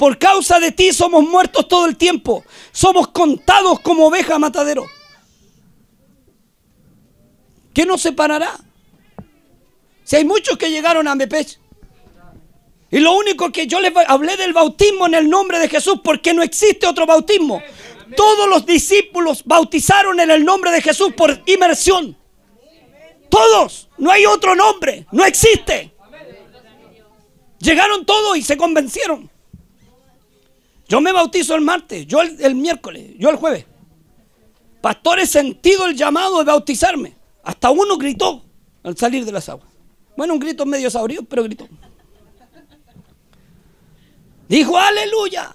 [0.00, 2.42] Por causa de ti somos muertos todo el tiempo.
[2.72, 4.86] Somos contados como oveja matadero.
[7.74, 8.58] ¿Qué nos separará?
[10.02, 11.60] Si hay muchos que llegaron a Mepech.
[12.90, 16.32] Y lo único que yo les hablé del bautismo en el nombre de Jesús, porque
[16.32, 17.62] no existe otro bautismo.
[18.16, 22.16] Todos los discípulos bautizaron en el nombre de Jesús por inmersión.
[23.28, 23.90] Todos.
[23.98, 25.06] No hay otro nombre.
[25.12, 25.92] No existe.
[27.58, 29.30] Llegaron todos y se convencieron.
[30.90, 33.64] Yo me bautizo el martes, yo el, miércoles, yo el jueves.
[34.80, 37.14] Pastor, he sentido el llamado de bautizarme.
[37.44, 38.44] Hasta uno gritó
[38.82, 39.68] al salir de las aguas.
[40.16, 41.68] Bueno, un grito medio sabrío, pero gritó.
[44.48, 45.54] Dijo, aleluya.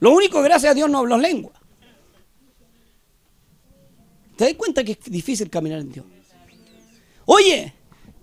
[0.00, 1.54] Lo único, gracias a Dios, no habló lengua.
[4.36, 6.04] ¿Te das cuenta que es difícil caminar en Dios?
[7.24, 7.72] Oye,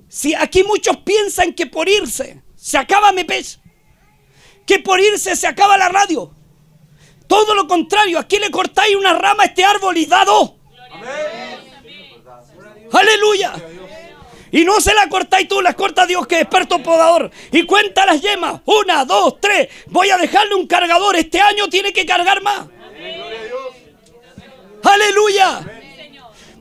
[0.08, 3.60] si aquí muchos piensan que por irse se acaba mi pez,
[4.66, 6.32] que por irse se acaba la radio.
[7.28, 10.56] Todo lo contrario, aquí le cortáis una rama a este árbol y dado.
[12.92, 13.54] Aleluya.
[14.52, 17.32] Y no se la cortáis tú, la corta Dios que es experto podador.
[17.52, 18.62] Y cuenta las yemas.
[18.66, 19.68] Una, dos, tres.
[19.88, 21.16] Voy a dejarle un cargador.
[21.16, 22.68] Este año tiene que cargar más.
[24.84, 25.60] Aleluya.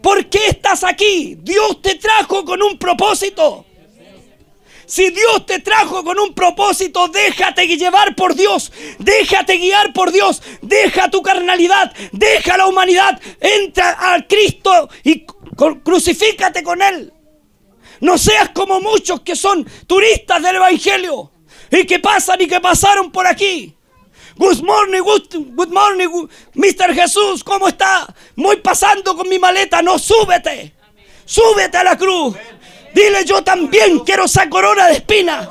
[0.02, 1.36] ¿Por qué estás aquí?
[1.38, 3.66] Dios te trajo con un propósito.
[4.92, 10.42] Si Dios te trajo con un propósito, déjate llevar por Dios, déjate guiar por Dios,
[10.60, 15.24] deja tu carnalidad, deja la humanidad, entra al Cristo y
[15.82, 17.10] crucifícate con Él.
[18.00, 21.32] No seas como muchos que son turistas del Evangelio
[21.70, 23.74] y que pasan y que pasaron por aquí.
[24.36, 26.94] Good morning, good, morning, Mr.
[26.94, 28.14] Jesús, ¿cómo está?
[28.36, 30.74] Muy pasando con mi maleta, no, súbete.
[31.24, 32.36] Súbete a la cruz.
[32.94, 35.50] Dile, yo también quiero esa corona de espina.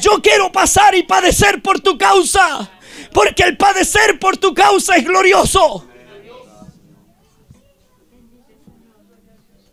[0.00, 2.70] Yo quiero pasar y padecer por tu causa.
[3.12, 5.86] Porque el padecer por tu causa es glorioso.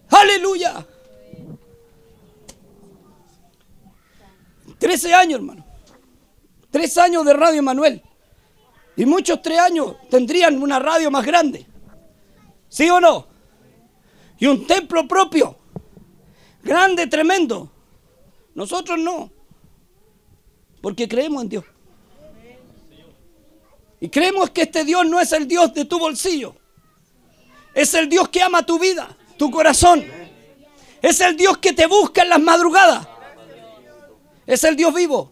[0.10, 0.86] Aleluya.
[4.80, 5.66] Trece años, hermano.
[6.70, 8.04] Tres años de Radio Manuel.
[8.96, 11.66] Y muchos tres años tendrían una radio más grande.
[12.70, 13.28] ¿Sí o no?
[14.40, 15.57] Y un templo propio
[16.68, 17.72] grande, tremendo.
[18.54, 19.32] Nosotros no.
[20.82, 21.66] Porque creemos en Dios.
[24.00, 26.56] Y creemos que este Dios no es el Dios de tu bolsillo.
[27.74, 30.06] Es el Dios que ama tu vida, tu corazón.
[31.02, 33.08] Es el Dios que te busca en las madrugadas.
[34.46, 35.32] Es el Dios vivo.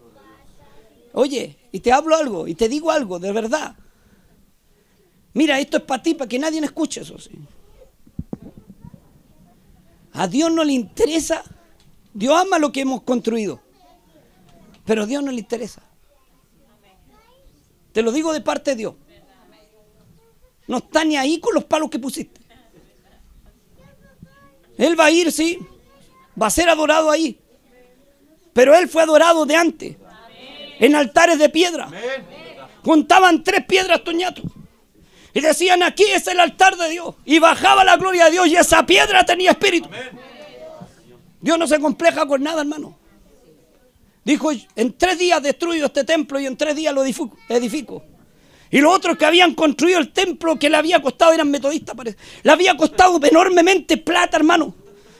[1.12, 3.76] Oye, y te hablo algo, y te digo algo, de verdad.
[5.32, 7.18] Mira, esto es para ti, para que nadie me escuche eso.
[7.18, 7.30] Sí.
[10.16, 11.42] A Dios no le interesa.
[12.14, 13.60] Dios ama lo que hemos construido.
[14.84, 15.82] Pero a Dios no le interesa.
[17.92, 18.94] Te lo digo de parte de Dios.
[20.66, 22.40] No está ni ahí con los palos que pusiste.
[24.78, 25.58] Él va a ir, sí.
[26.40, 27.38] Va a ser adorado ahí.
[28.52, 29.96] Pero él fue adorado de antes.
[30.78, 31.88] En altares de piedra.
[32.82, 34.42] Contaban tres piedras, Toñato.
[35.36, 37.14] Y decían, aquí es el altar de Dios.
[37.26, 39.86] Y bajaba la gloria de Dios y esa piedra tenía espíritu.
[41.42, 42.98] Dios no se compleja con nada, hermano.
[44.24, 48.02] Dijo, en tres días destruyo este templo y en tres días lo edifico.
[48.70, 52.16] Y los otros que habían construido el templo que le había costado, eran metodistas, parece.
[52.42, 54.74] Le había costado enormemente plata, hermano.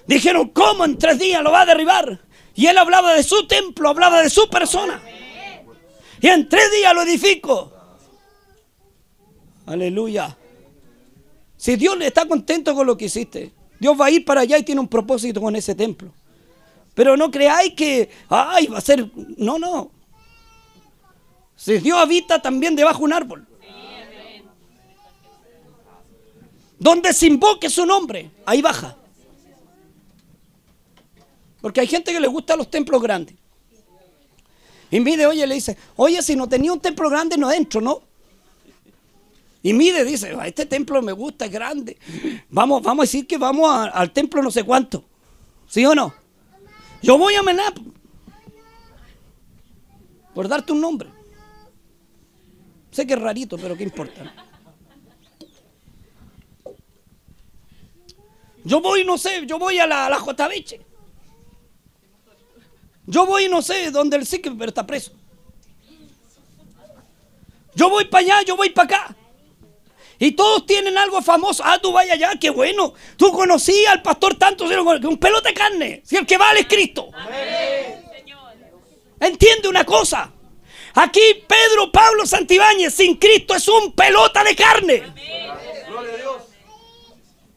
[0.06, 2.20] Dijeron, ¿cómo en tres días lo va a derribar?
[2.54, 4.98] Y él hablaba de su templo, hablaba de su persona.
[6.22, 7.75] Y en tres días lo edifico.
[9.66, 10.36] Aleluya.
[11.56, 14.62] Si Dios está contento con lo que hiciste, Dios va a ir para allá y
[14.62, 16.12] tiene un propósito con ese templo.
[16.94, 19.90] Pero no creáis que, ay, va a ser, no, no.
[21.56, 23.46] Si Dios habita también debajo de un árbol.
[26.78, 28.96] Donde se invoque su nombre, ahí baja.
[31.60, 33.34] Porque hay gente que le gusta los templos grandes.
[34.90, 38.02] Y mide, oye, le dice, oye, si no tenía un templo grande no entro, ¿no?
[39.66, 41.98] Y mide, dice, este templo me gusta, es grande.
[42.50, 45.02] Vamos, vamos a decir que vamos al templo no sé cuánto.
[45.66, 46.14] ¿Sí o no?
[47.02, 47.76] Yo voy a Menap.
[50.32, 51.08] Por darte un nombre.
[52.92, 54.32] Sé que es rarito, pero ¿qué importa?
[58.62, 60.24] Yo voy, no sé, yo voy a la, a la
[63.04, 65.10] Yo voy, no sé, donde el pero está preso.
[67.74, 69.16] Yo voy para allá, yo voy para acá.
[70.18, 71.62] Y todos tienen algo famoso.
[71.64, 72.94] Ah, tú vayas allá, qué bueno.
[73.16, 76.02] Tú conocías al pastor tanto, un pelote de carne.
[76.04, 77.10] Si el que vale es Cristo.
[79.20, 80.32] Entiende una cosa.
[80.94, 85.02] Aquí Pedro Pablo Santibáñez sin Cristo es un pelota de carne.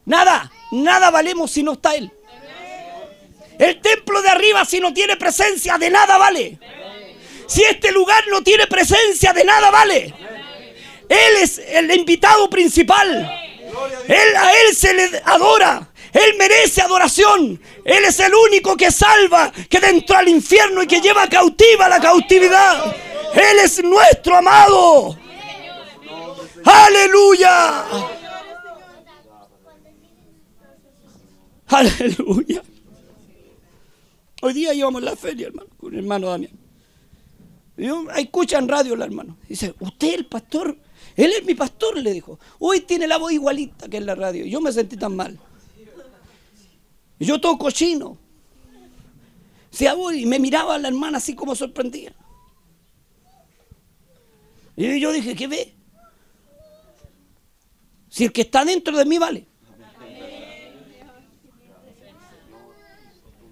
[0.04, 2.12] Nada, nada valemos si no está Él.
[3.58, 6.58] El templo de arriba si no tiene presencia de nada vale.
[7.46, 10.14] Si este lugar no tiene presencia de nada vale.
[11.10, 13.08] Él es el invitado principal.
[14.06, 15.90] Él, a Él se le adora.
[16.12, 17.60] Él merece adoración.
[17.84, 22.00] Él es el único que salva, que dentro al infierno y que lleva cautiva la
[22.00, 22.94] cautividad.
[23.34, 25.18] Él es nuestro amado.
[26.64, 27.84] Aleluya.
[31.66, 32.62] Aleluya.
[34.42, 36.52] Hoy día íbamos a la feria, hermano, con el hermano Daniel.
[38.16, 39.38] escuchan radio el hermano.
[39.48, 40.76] Dice, usted el pastor,
[41.24, 42.38] él es mi pastor, le dijo.
[42.58, 44.46] Hoy tiene la voz igualita que en la radio.
[44.46, 45.38] Yo me sentí tan mal.
[47.18, 48.16] Yo toco chino.
[50.14, 52.12] y me miraba a la hermana así como sorprendida.
[54.76, 55.74] Y yo dije, ¿qué ve?
[58.08, 59.46] Si el que está dentro de mí vale.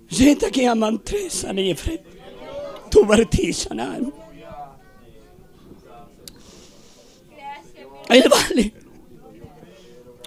[0.08, 1.46] Gente que aman tres.
[2.90, 3.06] Tu.
[8.08, 8.72] Él vale.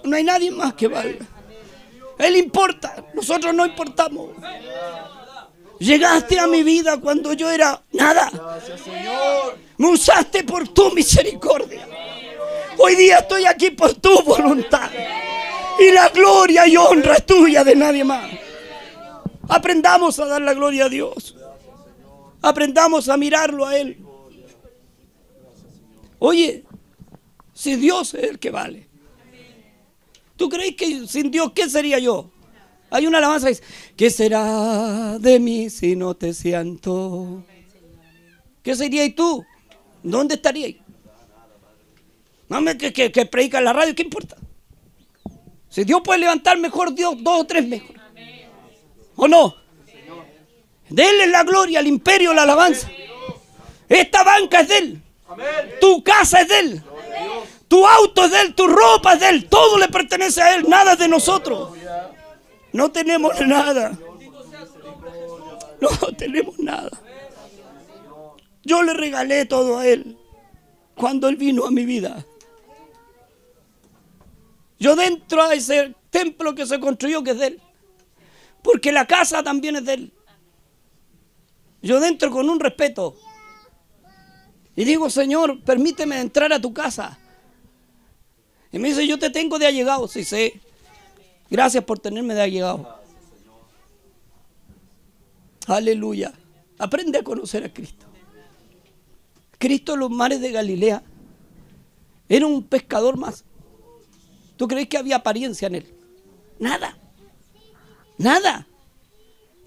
[0.04, 1.26] No hay nadie más que valga.
[2.18, 3.04] Él importa.
[3.14, 4.30] Nosotros no importamos.
[5.80, 8.32] Llegaste a mi vida cuando yo era nada.
[9.78, 11.88] Me usaste por tu misericordia.
[12.78, 14.90] Hoy día estoy aquí por tu voluntad.
[15.80, 18.30] Y la gloria y honra es tuya de nadie más.
[19.50, 21.36] Aprendamos a dar la gloria a Dios.
[22.42, 23.98] Aprendamos a mirarlo a Él.
[26.20, 26.64] Oye,
[27.62, 28.88] si Dios es el que vale.
[30.36, 32.32] ¿Tú crees que sin Dios qué sería yo?
[32.90, 33.64] Hay una alabanza que dice,
[33.96, 37.44] ¿qué será de mí si no te siento?
[38.64, 39.46] ¿Qué serías tú?
[40.02, 40.74] ¿Dónde estarías?
[42.50, 44.38] No que, que, que predica en la radio, ¿qué importa?
[45.70, 47.96] Si Dios puede levantar mejor, Dios dos o tres mejor.
[49.16, 49.56] ¿O no?
[50.90, 52.90] Denle la gloria, al imperio, la alabanza.
[53.88, 55.02] Esta banca es de Él.
[55.80, 56.84] Tu casa es de Él.
[57.72, 59.48] Tu auto es de Él, tu ropa es de Él.
[59.48, 61.72] Todo le pertenece a Él, nada es de nosotros.
[62.74, 63.98] No tenemos nada.
[65.80, 66.92] No tenemos nada.
[68.66, 70.18] Yo le regalé todo a Él
[70.96, 72.26] cuando Él vino a mi vida.
[74.78, 77.62] Yo dentro a ese templo que se construyó que es de Él.
[78.62, 80.14] Porque la casa también es de Él.
[81.82, 83.16] Yo dentro con un respeto.
[84.76, 87.18] Y digo, Señor, permíteme entrar a tu casa.
[88.72, 90.08] Y me dice, yo te tengo de allegado.
[90.08, 90.60] Sí, sé.
[91.50, 93.00] Gracias por tenerme de allegado.
[95.68, 96.34] Aleluya.
[96.78, 98.06] Aprende a conocer a Cristo.
[99.58, 101.04] Cristo en los mares de Galilea
[102.28, 103.44] era un pescador más.
[104.58, 105.94] ¿Tú crees que había apariencia en él?
[106.60, 106.98] Nada.
[108.18, 108.68] Nada.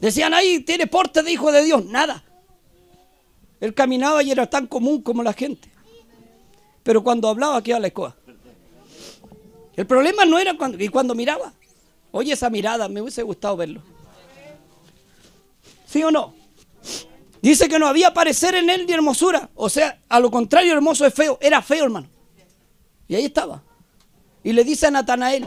[0.01, 1.85] Decían, ahí tiene porte de hijo de Dios.
[1.85, 2.25] Nada.
[3.61, 5.71] Él caminaba y era tan común como la gente.
[6.83, 8.17] Pero cuando hablaba, aquí a la escoba.
[9.77, 11.53] El problema no era cuando, y cuando miraba.
[12.11, 13.83] Oye, esa mirada, me hubiese gustado verlo.
[15.87, 16.35] ¿Sí o no?
[17.43, 19.51] Dice que no había parecer en él ni hermosura.
[19.55, 21.39] O sea, a lo contrario, hermoso es feo.
[21.41, 22.09] Era feo, hermano.
[23.07, 23.63] Y ahí estaba.
[24.43, 25.47] Y le dice a Natanael,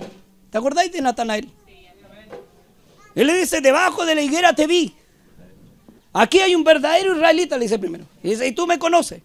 [0.49, 1.49] ¿te acordáis de Natanael?
[3.15, 4.95] Él le dice, debajo de la higuera te vi.
[6.13, 8.05] Aquí hay un verdadero israelita, le dice primero.
[8.21, 9.21] Y dice, y tú me conoces.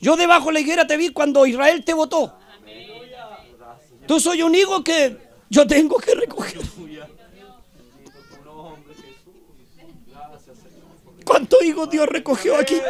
[0.00, 2.38] Yo debajo de la higuera te vi cuando Israel te votó.
[4.06, 5.16] Tú soy un hijo que
[5.48, 6.60] yo tengo que recoger.
[11.24, 12.80] ¿Cuántos hijos Dios recogió aquí?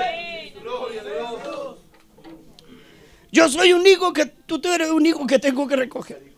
[3.30, 6.32] Yo soy un hijo que tú eres un hijo que tengo que recoger.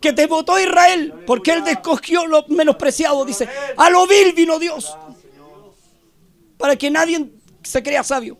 [0.00, 3.24] Que te votó Israel porque él descogió lo menospreciado.
[3.24, 4.96] Dice, a lo vil vino Dios.
[6.56, 7.30] Para que nadie
[7.62, 8.38] se crea sabio.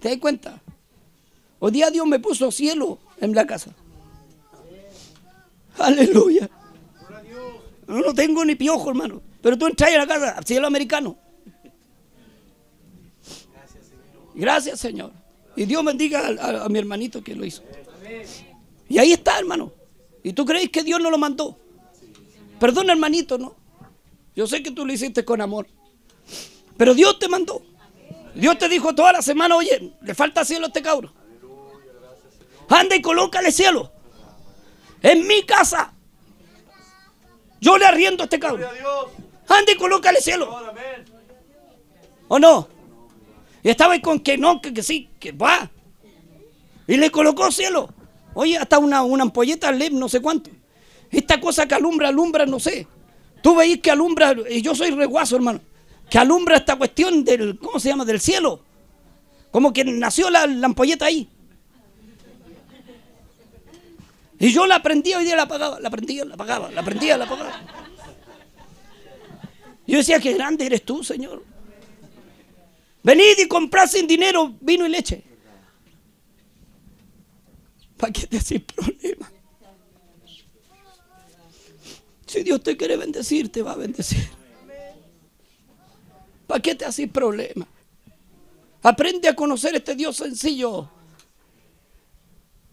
[0.00, 0.62] ¿Te das cuenta?
[1.60, 3.74] Hoy día Dios me puso cielo en la casa.
[5.78, 6.48] Aleluya.
[7.86, 9.22] No tengo ni piojo, hermano.
[9.40, 11.16] Pero tú entras a la casa, cielo americano.
[14.34, 15.12] Gracias, Señor.
[15.56, 16.28] Y Dios bendiga
[16.64, 17.62] a, mi hermanito que lo hizo.
[18.88, 19.72] Y ahí está, hermano.
[20.22, 21.58] ¿Y tú crees que Dios no lo mandó?
[22.60, 23.56] Perdona, hermanito, ¿no?
[24.36, 25.66] Yo sé que tú lo hiciste con amor.
[26.76, 27.62] Pero Dios te mandó.
[28.34, 31.12] Dios te dijo toda la semana, oye, le falta cielo a este cabro.
[32.68, 33.90] Anda y colócale cielo.
[35.02, 35.92] En mi casa.
[37.60, 38.68] Yo le arriendo a este cabro.
[39.48, 40.54] Ande y colócale cielo.
[42.28, 42.68] ¿O no?
[43.62, 45.70] Y estaba con que no, que, sí, que va.
[46.86, 47.92] Y le colocó cielo.
[48.34, 50.50] Oye, hasta una, una ampolleta LED, no sé cuánto.
[51.10, 52.86] Esta cosa que alumbra, alumbra, no sé.
[53.42, 55.60] Tú veis que alumbra, y yo soy reguazo, hermano,
[56.10, 58.04] que alumbra esta cuestión del, ¿cómo se llama?
[58.04, 58.60] Del cielo.
[59.50, 61.28] Como que nació la, la ampolleta ahí.
[64.38, 67.24] Y yo la prendía hoy día la apagaba, la prendía, la apagaba, la prendía, la
[67.24, 67.60] apagaba.
[69.86, 71.44] Yo decía, qué grande eres tú, Señor.
[73.02, 75.24] Venid y comprad sin dinero vino y leche.
[77.96, 79.32] ¿Para qué te haces problema?
[82.26, 84.28] Si Dios te quiere bendecir, te va a bendecir.
[86.46, 87.66] ¿Para qué te haces problema?
[88.82, 90.90] Aprende a conocer este Dios sencillo.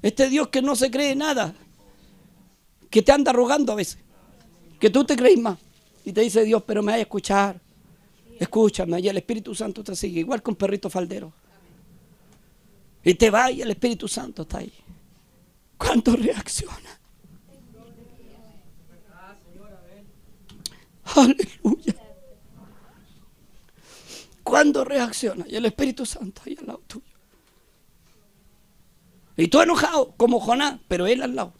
[0.05, 1.55] Este Dios que no se cree nada.
[2.91, 3.97] Que te anda rogando a veces.
[4.79, 5.57] Que tú te crees más.
[6.05, 7.59] Y te dice Dios, pero me hay a escuchar.
[8.39, 11.33] Escúchame, y el Espíritu Santo te sigue, igual que un perrito faldero.
[13.03, 14.71] Y te va y el Espíritu Santo está ahí.
[15.75, 16.99] ¿Cuánto reacciona?
[21.15, 21.95] Aleluya.
[24.43, 25.45] ¿Cuándo reacciona?
[25.47, 27.14] Y el Espíritu Santo ahí al lado tuyo.
[29.37, 31.53] Y tú enojado, como Jonás, pero él al lado.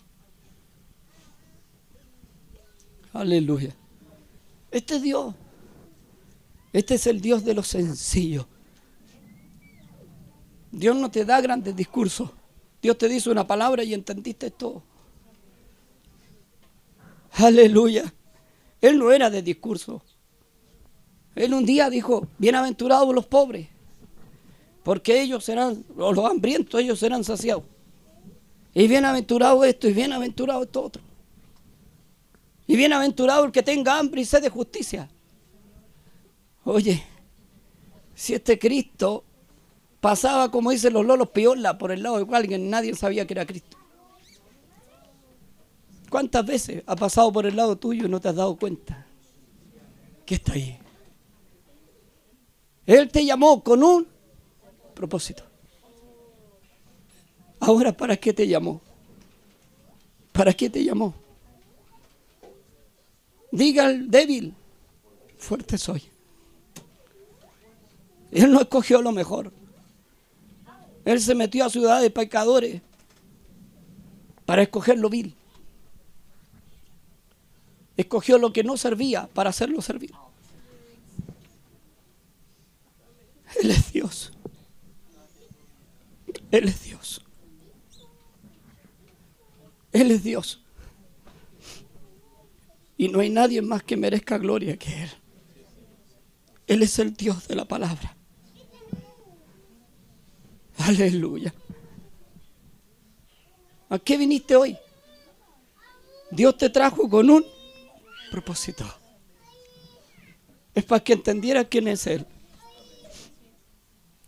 [3.13, 3.75] Aleluya.
[4.71, 5.35] Este es Dios.
[6.73, 8.47] Este es el Dios de lo sencillo.
[10.71, 12.31] Dios no te da grandes discursos.
[12.81, 14.83] Dios te dice una palabra y entendiste todo.
[17.31, 18.13] Aleluya.
[18.81, 20.03] Él no era de discurso.
[21.35, 23.69] Él un día dijo, bienaventurados los pobres,
[24.85, 27.63] porque ellos serán, los hambrientos, ellos serán saciados.
[28.71, 31.01] Y bienaventurado esto y bienaventurado esto otro.
[32.67, 35.09] Y bienaventurado el que tenga hambre y sed de justicia.
[36.65, 37.03] Oye,
[38.13, 39.23] si este Cristo
[39.99, 43.47] pasaba, como dicen los lolos, piola por el lado de alguien, nadie sabía que era
[43.47, 43.77] Cristo.
[46.11, 49.07] ¿Cuántas veces ha pasado por el lado tuyo y no te has dado cuenta
[50.27, 50.77] que está ahí?
[52.85, 54.14] Él te llamó con un
[54.95, 55.43] propósito.
[57.59, 58.81] Ahora, ¿para qué te llamó?
[60.31, 61.13] ¿Para qué te llamó?
[63.51, 64.53] Diga al débil,
[65.37, 66.03] fuerte soy.
[68.31, 69.51] Él no escogió lo mejor.
[71.05, 72.81] Él se metió a ciudades de pecadores
[74.45, 75.35] para escoger lo vil.
[77.95, 80.11] Escogió lo que no servía para hacerlo servir.
[83.61, 84.33] Él es Dios.
[86.55, 87.21] Él es Dios.
[89.91, 90.61] Él es Dios.
[92.97, 95.09] Y no hay nadie más que merezca gloria que Él.
[96.67, 98.15] Él es el Dios de la palabra.
[100.77, 101.53] Aleluya.
[103.89, 104.77] ¿A qué viniste hoy?
[106.31, 107.45] Dios te trajo con un
[108.31, 108.85] propósito.
[110.73, 112.25] Es para que entendiera quién es Él.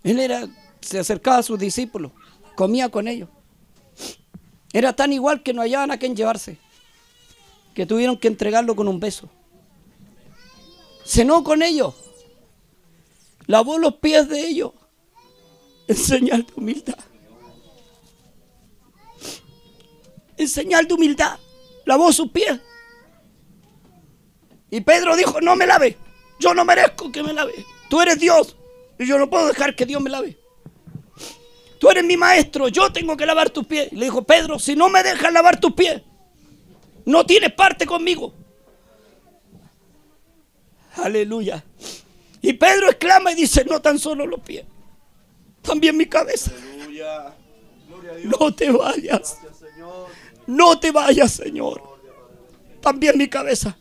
[0.04, 0.48] Él era,
[0.82, 2.12] se acercaba a sus discípulos,
[2.56, 3.30] comía con ellos.
[4.74, 6.58] Era tan igual que no hallaban a quien llevarse,
[7.74, 9.30] que tuvieron que entregarlo con un beso.
[11.06, 11.96] Cenó con ellos,
[13.46, 14.74] lavó los pies de ellos,
[15.88, 17.00] en señal de humildad.
[20.36, 21.40] En señal de humildad,
[21.86, 22.60] lavó sus pies.
[24.70, 25.98] Y Pedro dijo, no me lave,
[26.40, 27.66] yo no merezco que me lave.
[27.90, 28.56] Tú eres Dios
[29.00, 30.38] y yo no puedo dejar que Dios me lave.
[31.80, 33.92] Tú eres mi maestro, yo tengo que lavar tus pies.
[33.92, 36.02] le dijo, Pedro, si no me dejas lavar tus pies,
[37.06, 38.34] no tienes parte conmigo.
[40.96, 41.64] Aleluya.
[42.42, 44.66] Y Pedro exclama y dice, no tan solo los pies,
[45.62, 46.52] también mi cabeza.
[46.56, 47.34] Aleluya.
[48.24, 49.38] No te vayas.
[50.48, 51.82] No te vayas, Señor.
[52.82, 53.78] También mi cabeza.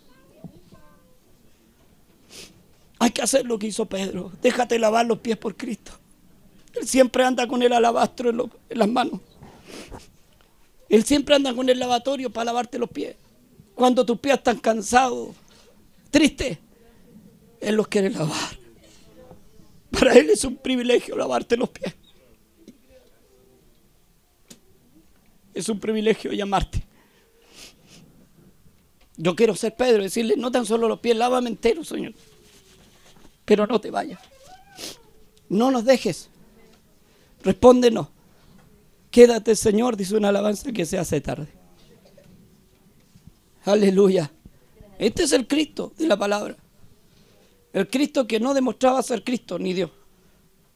[2.99, 4.33] Hay que hacer lo que hizo Pedro.
[4.43, 5.93] Déjate lavar los pies por Cristo.
[6.77, 9.21] Él siempre anda con el alabastro en, las manos.
[10.89, 13.17] Él siempre anda con el lavatorio para lavarte los pies.
[13.75, 15.31] Cuando tus pies están cansados,
[16.11, 16.59] tristes,
[17.61, 18.59] Él los quiere lavar.
[19.91, 21.95] Para Él es un privilegio lavarte los pies.
[25.55, 26.83] Es un privilegio llamarte.
[29.17, 32.13] Yo quiero ser Pedro decirle, no tan solo los pies, lávame entero, Señor.
[33.47, 34.21] Pero no te vayas.
[35.49, 36.29] No nos dejes.
[37.43, 38.09] Respóndenos.
[39.11, 41.49] Quédate, Señor, dice una alabanza que se hace tarde.
[43.65, 44.31] Aleluya.
[44.99, 46.57] Este es el Cristo de la palabra.
[47.73, 49.91] El Cristo que no demostraba ser Cristo ni Dios.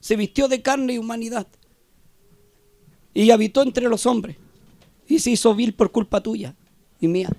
[0.00, 1.46] Se vistió de carne y humanidad.
[3.14, 4.36] Y habitó entre los hombres.
[5.08, 6.54] Y se hizo vil por culpa tuya
[7.00, 7.30] y mía.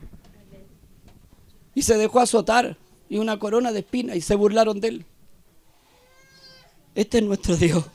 [1.73, 2.77] Y se dejó azotar
[3.09, 5.05] y una corona de espinas y se burlaron de él.
[6.95, 7.85] Este es nuestro Dios.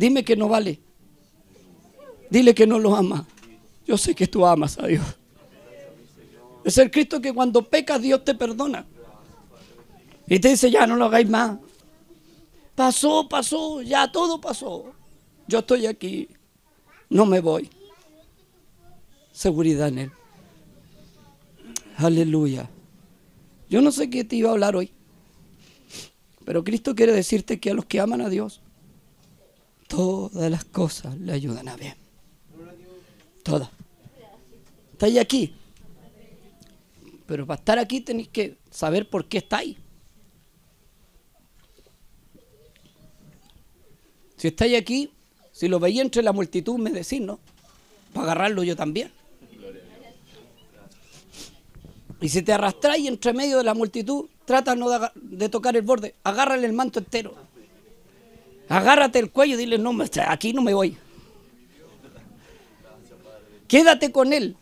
[0.00, 0.80] Dime que no vale.
[2.30, 3.26] Dile que no lo ama.
[3.86, 5.04] Yo sé que tú amas a Dios.
[6.64, 8.86] Es el Cristo que cuando pecas Dios te perdona.
[10.26, 11.58] Y te dice, ya no lo hagáis más.
[12.74, 14.86] Pasó, pasó, ya todo pasó.
[15.46, 16.30] Yo estoy aquí.
[17.10, 17.68] No me voy.
[19.32, 20.12] Seguridad en Él.
[21.98, 22.70] Aleluya.
[23.68, 24.92] Yo no sé qué te iba a hablar hoy.
[26.46, 28.62] Pero Cristo quiere decirte que a los que aman a Dios,
[29.90, 31.96] todas las cosas le ayudan a bien.
[33.42, 33.68] Todas.
[34.92, 35.54] Estáis aquí.
[37.26, 39.76] Pero para estar aquí tenéis que saber por qué estáis.
[44.36, 45.10] Si estáis aquí,
[45.52, 47.40] si lo veis entre la multitud, me decís, ¿no?
[48.12, 49.12] Para agarrarlo yo también.
[52.20, 56.14] Y si te arrastráis entre medio de la multitud, trata no de, tocar el borde,
[56.22, 57.49] agárrale el manto entero.
[58.70, 59.92] Agárrate el cuello y dile, no,
[60.28, 60.96] aquí no me voy.
[63.66, 64.56] Quédate con él.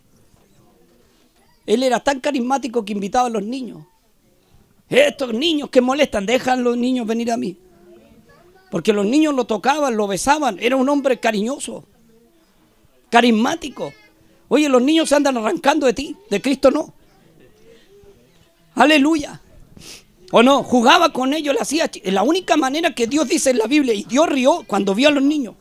[1.66, 3.84] Él era tan carismático que invitaba a los niños.
[4.88, 7.58] Estos niños que molestan, dejan los niños venir a mí.
[8.70, 10.56] Porque los niños lo tocaban, lo besaban.
[10.58, 11.84] Era un hombre cariñoso,
[13.10, 13.92] carismático.
[14.48, 16.94] Oye, los niños se andan arrancando de ti, de Cristo no.
[18.74, 19.42] Aleluya.
[20.30, 20.62] ¿O no?
[20.62, 21.90] Jugaba con ellos, le hacía.
[22.04, 25.12] La única manera que Dios dice en la Biblia, y Dios rió cuando vio a
[25.12, 25.54] los niños.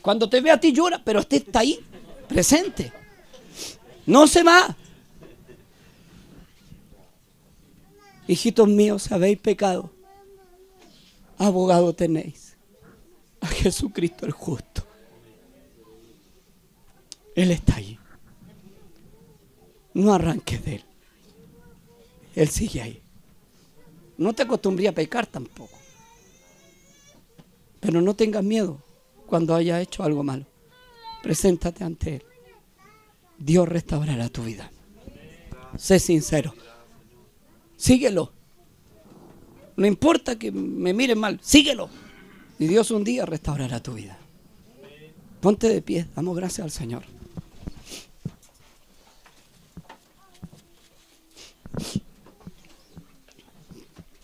[0.00, 1.78] Cuando te ve a ti llora, pero usted está ahí,
[2.28, 2.92] presente.
[4.06, 4.76] No se va.
[8.26, 9.90] Hijitos míos, habéis pecado.
[11.38, 12.56] Abogado tenéis.
[13.40, 14.86] A Jesucristo el justo.
[17.34, 17.98] Él está ahí.
[19.94, 20.84] No arranques de él.
[22.34, 23.02] Él sigue ahí.
[24.16, 25.78] No te acostumbré a pecar tampoco.
[27.80, 28.80] Pero no tengas miedo
[29.26, 30.46] cuando haya hecho algo malo.
[31.22, 32.22] Preséntate ante Él.
[33.38, 34.70] Dios restaurará tu vida.
[35.76, 36.54] Sé sincero.
[37.76, 38.32] Síguelo.
[39.76, 41.88] No importa que me miren mal, síguelo.
[42.58, 44.18] Y Dios un día restaurará tu vida.
[45.40, 47.02] Ponte de pie, damos gracias al Señor.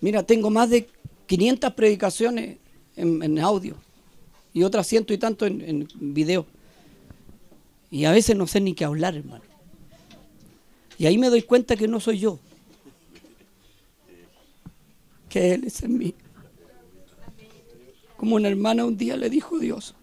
[0.01, 0.89] Mira, tengo más de
[1.27, 2.59] 500 predicaciones
[2.97, 3.77] en, audio
[4.53, 6.47] y otras ciento y tanto en, en video.
[7.91, 9.45] Y a veces no sé ni qué hablar, hermano.
[10.99, 12.39] Y ahí me doy cuenta que no soy yo,
[15.29, 16.15] que Él es en mí.
[18.17, 19.95] Como una hermana un día le dijo Dios,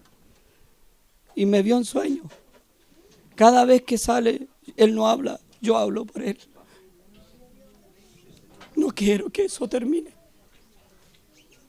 [1.35, 2.23] y me vio en sueño.
[3.35, 6.37] Cada vez que sale, Él no habla, yo hablo por Él.
[8.75, 10.11] No quiero que eso termine.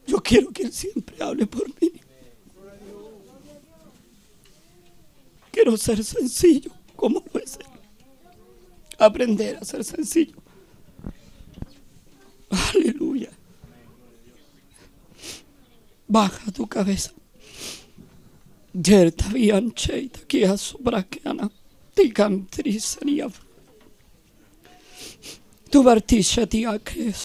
[0.06, 1.92] Yo quiero que Él siempre hable por mí.
[5.50, 7.58] Quiero ser sencillo como lo es.
[8.98, 10.36] Aprender a ser sencillo.
[12.50, 13.30] Aleluya.
[16.06, 17.12] Baja tu cabeza.
[18.72, 21.50] Yerta viancheita que a sobrakeana.
[21.94, 23.28] Tikan trisania.
[25.70, 27.14] Tu partisci, ti acres.